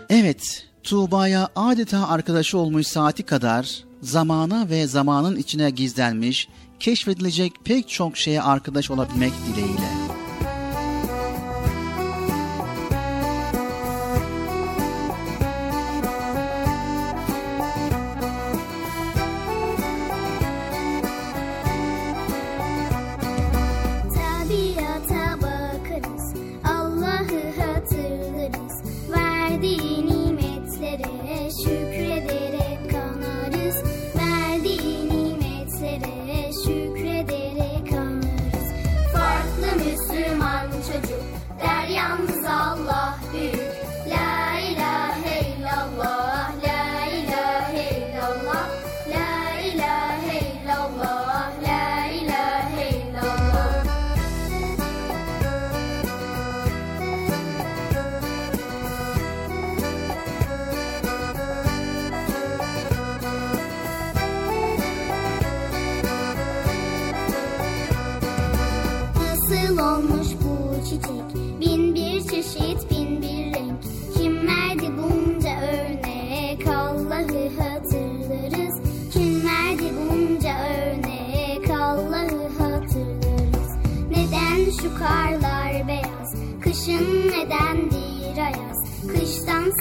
[0.08, 6.48] Evet, Tuğba'ya adeta arkadaşı olmuş saati kadar zamana ve zamanın içine gizlenmiş,
[6.82, 10.11] keşfedilecek pek çok şeye arkadaş olabilmek dileğiyle.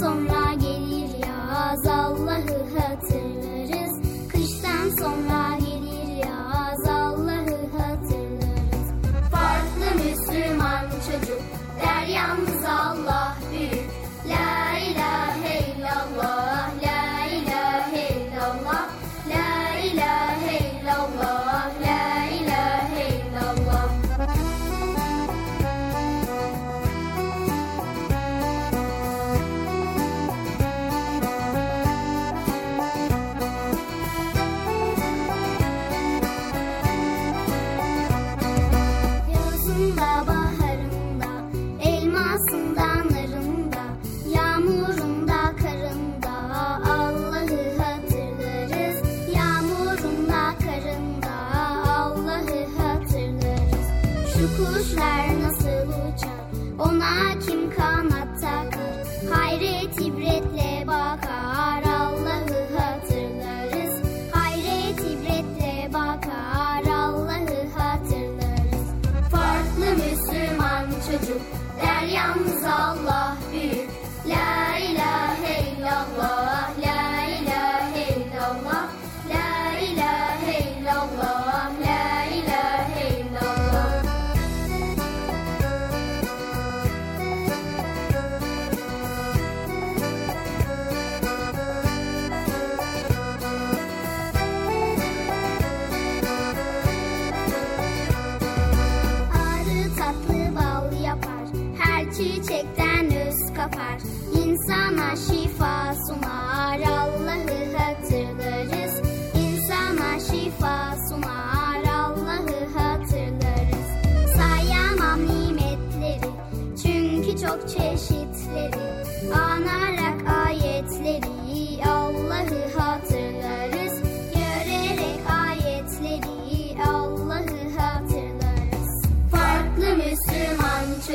[0.02, 0.51] 送来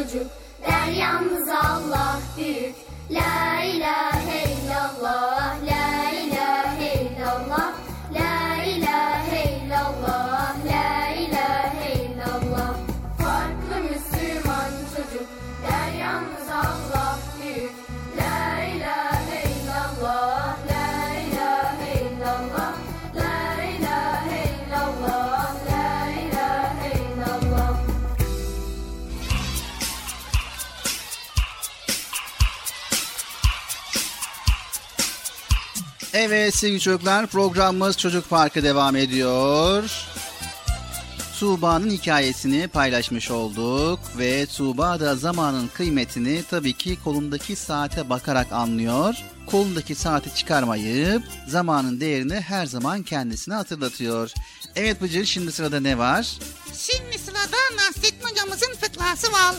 [0.06, 0.26] çocuk
[0.66, 2.05] der yalnız Allah.
[36.26, 39.90] Evet sevgili çocuklar programımız Çocuk Parkı devam ediyor.
[41.38, 49.14] Tuğba'nın hikayesini paylaşmış olduk ve Tuğba da zamanın kıymetini tabii ki kolundaki saate bakarak anlıyor.
[49.46, 54.30] Kolundaki saati çıkarmayıp zamanın değerini her zaman kendisine hatırlatıyor.
[54.76, 56.38] Evet Bıcır şimdi sırada ne var?
[56.78, 59.54] Şimdi sırada Nasrettin hocamızın fıkrası var.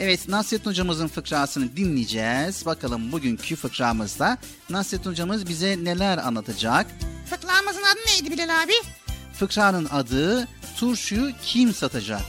[0.00, 2.66] Evet Nasrettin hocamızın fıkrasını dinleyeceğiz.
[2.66, 4.38] Bakalım bugünkü fıkramızda
[4.70, 6.86] Nasrettin hocamız bize neler anlatacak?
[7.30, 8.72] Fıkramızın adı neydi Bilal abi?
[9.32, 12.20] Fıkranın adı turşuyu kim satacak?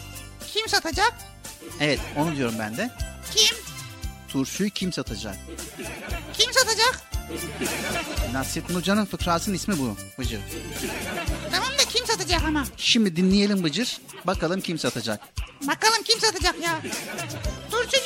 [0.53, 1.13] Kim satacak?
[1.79, 2.91] Evet onu diyorum ben de.
[3.35, 3.57] Kim?
[4.29, 5.35] Turşuyu kim satacak?
[6.33, 7.10] Kim satacak?
[8.33, 10.39] Nasrettin Hoca'nın fıkrasının ismi bu Bıcır.
[11.51, 12.63] Tamam da kim satacak ama?
[12.77, 13.97] Şimdi dinleyelim Bıcır.
[14.27, 15.19] Bakalım kim satacak.
[15.67, 16.81] Bakalım kim satacak ya?
[17.71, 17.97] Turşucu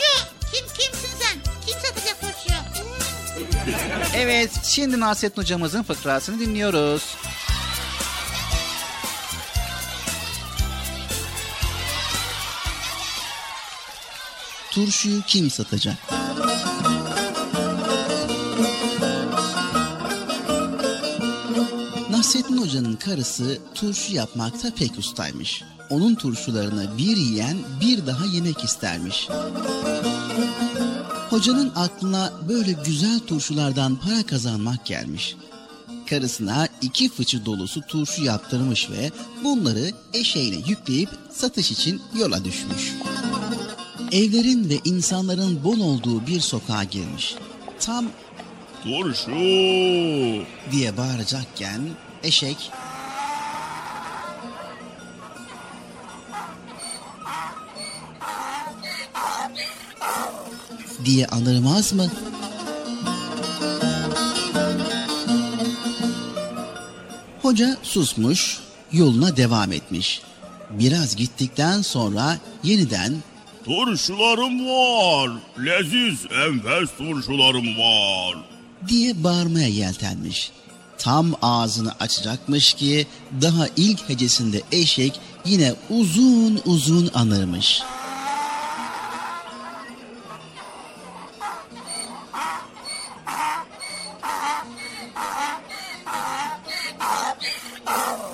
[0.53, 1.39] kim kimsin sen?
[1.68, 2.60] Kim satacak turşuyu?
[4.15, 7.15] Evet şimdi Nasrettin Hocamızın fıkrasını dinliyoruz.
[14.72, 15.95] Turşuyu kim satacak?
[22.35, 25.63] Nasrettin Hoca'nın karısı turşu yapmakta pek ustaymış.
[25.89, 29.29] Onun turşularını bir yiyen bir daha yemek istermiş.
[31.29, 35.35] Hocanın aklına böyle güzel turşulardan para kazanmak gelmiş.
[36.09, 39.11] Karısına iki fıçı dolusu turşu yaptırmış ve
[39.43, 42.93] bunları eşeğine yükleyip satış için yola düşmüş.
[44.11, 47.35] Evlerin ve insanların bol olduğu bir sokağa girmiş.
[47.79, 48.05] Tam
[48.85, 49.31] Turşu
[50.71, 51.81] diye bağıracakken
[52.26, 52.72] eşek
[61.06, 62.11] diye anırmaz mı?
[67.41, 68.60] Hoca susmuş,
[68.91, 70.22] yoluna devam etmiş.
[70.69, 73.14] Biraz gittikten sonra yeniden
[73.65, 75.31] Turşularım var.
[75.65, 78.38] Leziz enfes turşularım var.
[78.88, 80.52] diye bağırmaya yeltenmiş.
[81.06, 83.07] Tam ağzını açacakmış ki
[83.41, 87.82] daha ilk hecesinde eşek yine uzun uzun anırmış.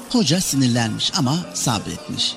[0.09, 2.35] Hoca sinirlenmiş ama sabretmiş.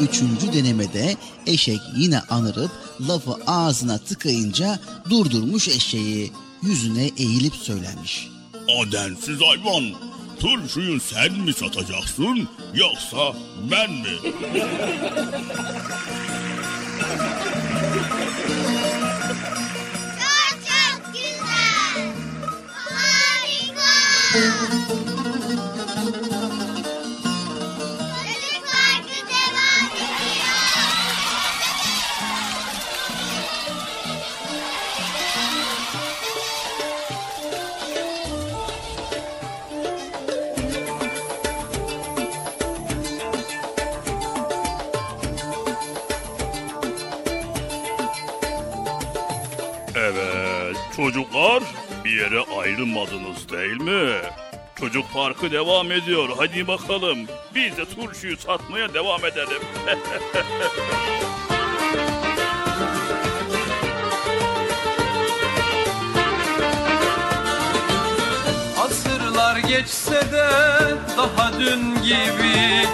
[0.00, 1.16] Üçüncü denemede
[1.46, 2.70] eşek yine anırıp
[3.08, 4.80] lafı ağzına tıkayınca
[5.10, 8.28] durdurmuş eşeği yüzüne eğilip söylemiş.
[8.82, 9.84] Adensiz hayvan.
[10.40, 13.36] Turşuyu sen mi satacaksın yoksa
[13.70, 14.16] ben mi?
[20.18, 22.12] Çok çok güzel.
[22.94, 23.90] Harika.
[52.10, 54.12] Bir yere ayrılmadınız değil mi?
[54.80, 56.28] Çocuk parkı devam ediyor.
[56.38, 57.18] Hadi bakalım.
[57.54, 59.62] Biz de turşuyu satmaya devam edelim.
[68.84, 70.48] Asırlar geçse de
[71.16, 72.86] daha dün gibi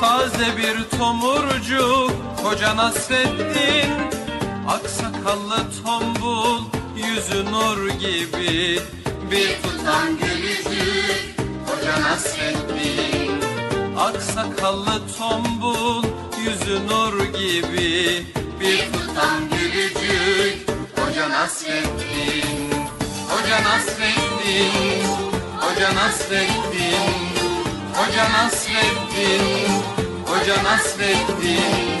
[0.00, 2.10] Taze bir tomurcuk
[2.42, 3.92] koca Nasreddin
[4.68, 6.53] Aksakallı tombul
[7.14, 8.80] yüzü nur gibi.
[9.30, 11.36] Bir tutam gülücük
[11.66, 13.42] koca Nasreddin
[13.98, 16.04] Aksakallı tombul
[16.44, 18.22] yüzü nur gibi.
[18.60, 20.66] Bir tutam gülücük
[20.96, 22.70] koca Nasreddin
[23.28, 25.04] Hoca Nasreddin
[25.60, 27.14] Hoca Nasreddin
[27.94, 29.68] Hoca Nasreddin
[30.26, 31.96] Hoca Nasreddin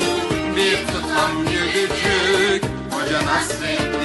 [0.56, 4.03] Bir tutam gülücük Hoca Nasreddin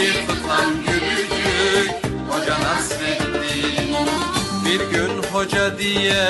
[0.00, 1.90] Bir tutam gülücük
[2.30, 3.96] Hoca Nasreddin
[4.64, 6.24] Bir gün hoca diye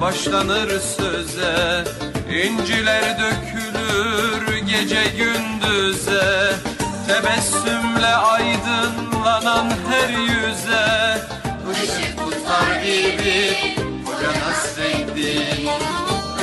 [0.00, 1.84] başlanır söze.
[2.44, 6.52] İnciler dökülür gece gündüze.
[7.08, 11.18] Tebessümle aydınlanan her yüze.
[11.72, 13.76] Işık tutar bir
[14.06, 15.68] Hoca Nasreddin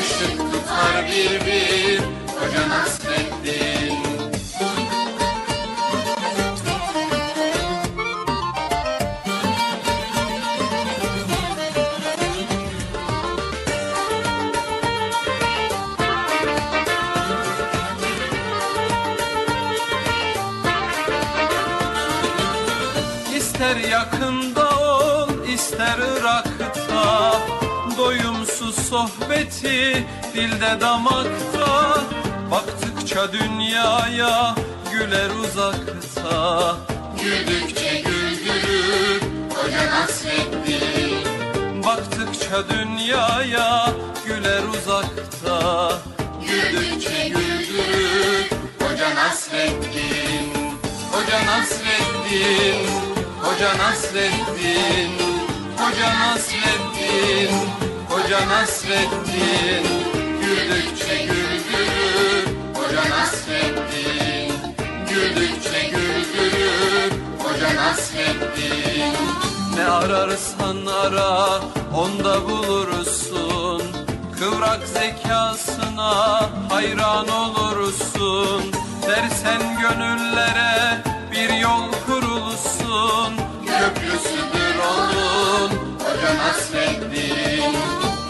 [0.01, 1.05] Işık tutar
[1.45, 1.99] bir
[2.39, 3.40] Hoca Nasreddin
[23.61, 27.39] İster yakında ol ister Irak'ta.
[28.89, 31.97] Sohbeti dilde damakta.
[32.51, 34.55] Baktıkça dünyaya
[34.91, 36.75] güler uzakta.
[37.23, 39.21] Güldükçe güldürür
[39.55, 43.89] Hoca Nasreddin Baktıkça dünyaya
[44.25, 45.91] güler uzakta.
[46.41, 50.53] Güldükçe güldürür Hoca Nasreddin
[51.11, 53.10] Hoca Nasreddin
[53.43, 55.11] Hoca Nasreddin
[55.77, 59.85] Hoca Nasreddin Hoca Nasreddin.
[60.41, 64.53] Güldükçe güldürür Hoca Nasreddin.
[65.09, 69.13] Güldükçe güldürür Hoca Nasreddin.
[69.75, 71.61] Ne ararsan ara
[71.95, 73.81] onda bulursun.
[74.39, 76.39] Kıvrak zekasına
[76.69, 78.63] hayran olursun.
[79.07, 81.10] Dersen gönüllere
[81.41, 83.33] bir yol kurulsun.
[83.65, 85.69] Köprüsüdür onun
[85.99, 87.75] Hoca Nasreddin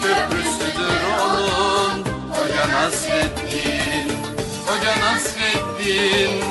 [0.04, 4.08] Köprüsüdür onun Hoca Nasreddin
[4.68, 6.44] Hoca Nasreddin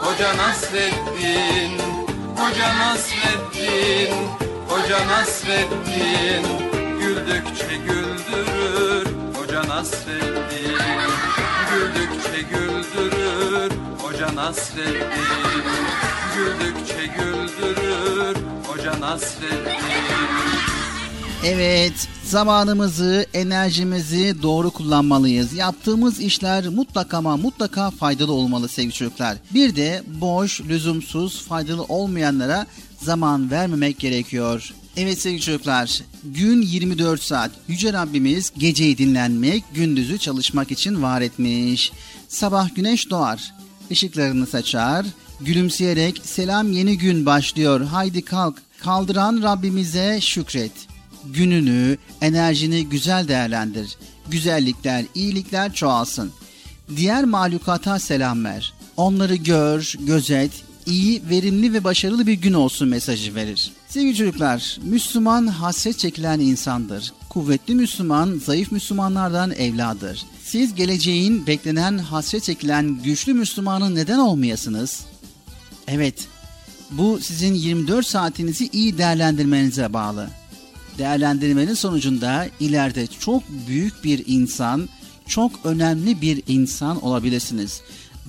[0.00, 1.80] Hoca Nasreddin
[2.36, 4.14] Hoca Nasreddin
[4.68, 6.46] Hoca Nasreddin
[7.00, 9.06] Güldükçe güldürür
[9.36, 10.78] Hoca Nasreddin
[11.70, 13.75] Güldükçe güldürür
[14.36, 14.96] Nasreddin
[16.36, 18.36] Güldükçe güldürür
[18.66, 19.76] Hoca Nasreddin
[21.44, 25.52] Evet, zamanımızı, enerjimizi doğru kullanmalıyız.
[25.52, 29.36] Yaptığımız işler mutlaka ama mutlaka faydalı olmalı sevgili çocuklar.
[29.54, 32.66] Bir de boş, lüzumsuz, faydalı olmayanlara
[33.02, 34.74] zaman vermemek gerekiyor.
[34.96, 37.50] Evet sevgili çocuklar, gün 24 saat.
[37.68, 41.92] Yüce Rabbimiz geceyi dinlenmek, gündüzü çalışmak için var etmiş.
[42.28, 43.54] Sabah güneş doğar,
[43.90, 45.06] ışıklarını saçar,
[45.40, 50.72] gülümseyerek selam yeni gün başlıyor, haydi kalk, kaldıran Rabbimize şükret
[51.34, 53.96] gününü, enerjini güzel değerlendir.
[54.28, 56.32] Güzellikler, iyilikler çoğalsın.
[56.96, 58.74] Diğer mahlukata selam ver.
[58.96, 60.50] Onları gör, gözet,
[60.86, 63.72] iyi, verimli ve başarılı bir gün olsun mesajı verir.
[63.88, 67.12] Sevgili çocuklar, Müslüman hasret çekilen insandır.
[67.28, 70.26] Kuvvetli Müslüman, zayıf Müslümanlardan evladır.
[70.46, 75.06] Siz geleceğin beklenen hasret çekilen güçlü Müslümanın neden olmayasınız?
[75.88, 76.28] Evet,
[76.90, 80.28] bu sizin 24 saatinizi iyi değerlendirmenize bağlı
[80.98, 84.88] değerlendirmenin sonucunda ileride çok büyük bir insan,
[85.26, 87.80] çok önemli bir insan olabilirsiniz.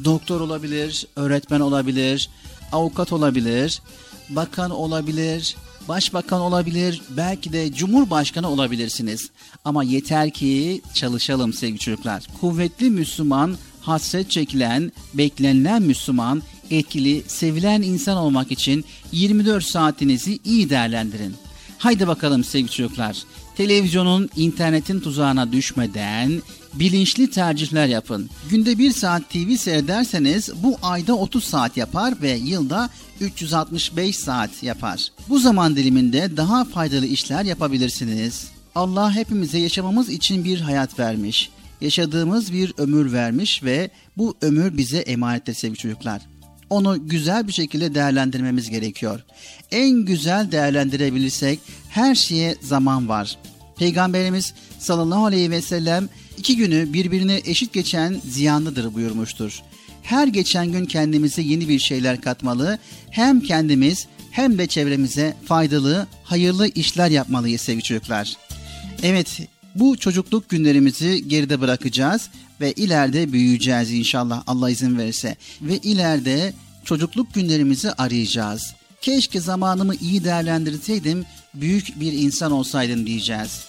[0.03, 2.29] Doktor olabilir, öğretmen olabilir,
[2.71, 3.81] avukat olabilir,
[4.29, 5.55] bakan olabilir,
[5.87, 9.29] başbakan olabilir, belki de cumhurbaşkanı olabilirsiniz.
[9.65, 12.27] Ama yeter ki çalışalım sevgili çocuklar.
[12.41, 21.35] Kuvvetli Müslüman, hasret çekilen, beklenilen Müslüman, etkili, sevilen insan olmak için 24 saatinizi iyi değerlendirin.
[21.77, 23.17] Haydi bakalım sevgili çocuklar.
[23.57, 26.41] Televizyonun, internetin tuzağına düşmeden
[26.79, 28.29] bilinçli tercihler yapın.
[28.49, 32.89] Günde bir saat TV seyrederseniz bu ayda 30 saat yapar ve yılda
[33.21, 35.07] 365 saat yapar.
[35.29, 38.47] Bu zaman diliminde daha faydalı işler yapabilirsiniz.
[38.75, 41.49] Allah hepimize yaşamamız için bir hayat vermiş.
[41.81, 46.21] Yaşadığımız bir ömür vermiş ve bu ömür bize emanettir sevgili çocuklar
[46.69, 49.23] onu güzel bir şekilde değerlendirmemiz gerekiyor.
[49.71, 51.59] En güzel değerlendirebilirsek
[51.89, 53.37] her şeye zaman var.
[53.77, 59.61] Peygamberimiz sallallahu aleyhi ve sellem iki günü birbirine eşit geçen ziyanlıdır buyurmuştur.
[60.03, 62.77] Her geçen gün kendimize yeni bir şeyler katmalı,
[63.09, 68.37] hem kendimiz hem de çevremize faydalı, hayırlı işler yapmalıyız sevgili çocuklar.
[69.03, 69.39] Evet,
[69.75, 72.29] bu çocukluk günlerimizi geride bırakacağız
[72.61, 75.35] ve ileride büyüyeceğiz inşallah Allah izin verirse.
[75.61, 76.53] Ve ileride
[76.85, 78.73] çocukluk günlerimizi arayacağız.
[79.01, 83.65] Keşke zamanımı iyi değerlendirseydim, büyük bir insan olsaydım diyeceğiz.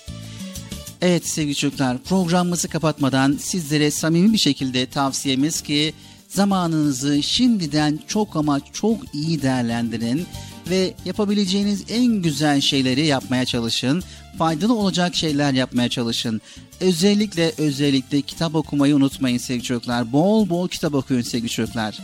[1.03, 5.95] Evet sevgili çocuklar programımızı kapatmadan sizlere samimi bir şekilde tavsiyemiz ki
[6.29, 10.27] zamanınızı şimdiden çok ama çok iyi değerlendirin
[10.71, 14.03] ve yapabileceğiniz en güzel şeyleri yapmaya çalışın.
[14.39, 16.41] Faydalı olacak şeyler yapmaya çalışın.
[16.81, 20.13] Özellikle özellikle kitap okumayı unutmayın sevgili çocuklar.
[20.13, 21.99] Bol bol kitap okuyun sevgili çocuklar.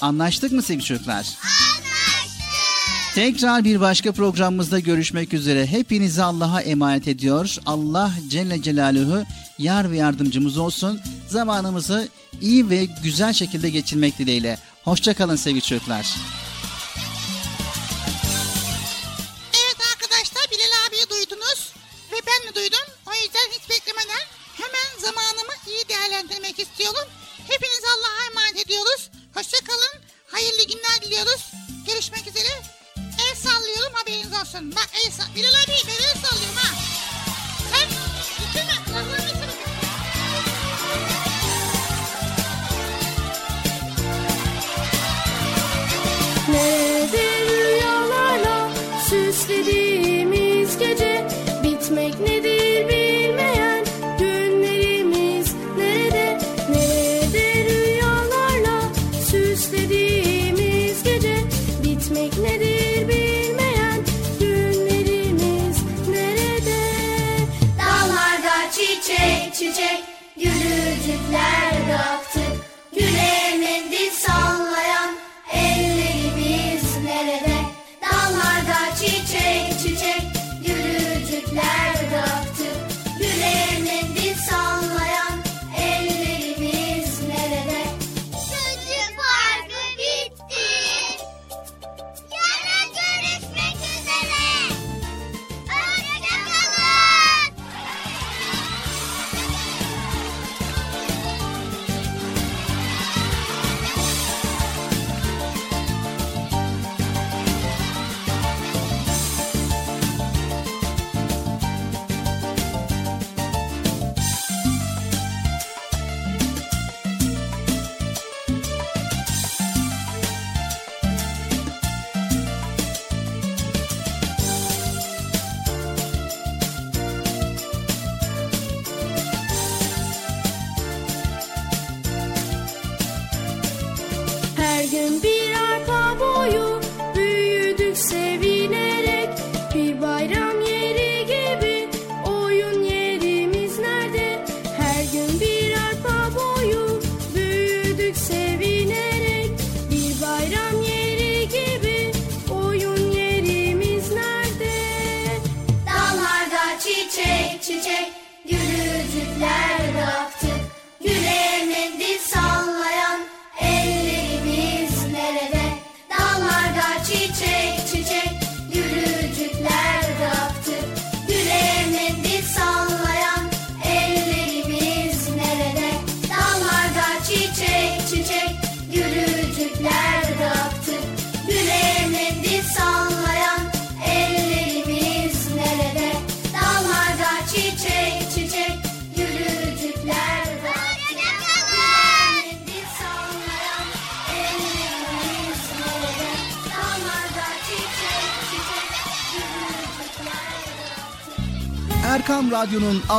[0.00, 1.16] Anlaştık mı sevgili çocuklar?
[1.16, 1.67] Anlaştık.
[3.18, 5.66] Tekrar bir başka programımızda görüşmek üzere.
[5.66, 7.56] Hepinizi Allah'a emanet ediyor.
[7.66, 9.24] Allah Celle Celaluhu
[9.58, 11.00] yar ve yardımcımız olsun.
[11.28, 12.08] Zamanımızı
[12.40, 14.58] iyi ve güzel şekilde geçirmek dileğiyle.
[14.84, 16.06] Hoşçakalın sevgili çocuklar.
[19.54, 21.72] Evet arkadaşlar Bilal abiyi duydunuz
[22.12, 22.86] ve ben de duydum.
[23.06, 24.24] O yüzden hiç beklemeden
[24.56, 27.08] hemen zamanımı iyi değerlendirmek istiyorum.
[27.48, 29.10] Hepiniz Allah'a emanet ediyoruz.
[29.34, 29.94] Hoşçakalın.
[30.26, 31.52] Hayırlı günler diliyoruz.
[31.86, 32.77] Görüşmek üzere
[33.18, 34.72] el sallıyorum haberiniz olsun.
[34.76, 35.34] Bak el sall...
[35.34, 36.74] Bilal abi ben el sallıyorum ha.
[37.70, 37.88] Sen
[38.40, 39.28] bütün laflarını
[46.48, 48.70] Nerede rüyalarla
[49.10, 50.47] süslediğimi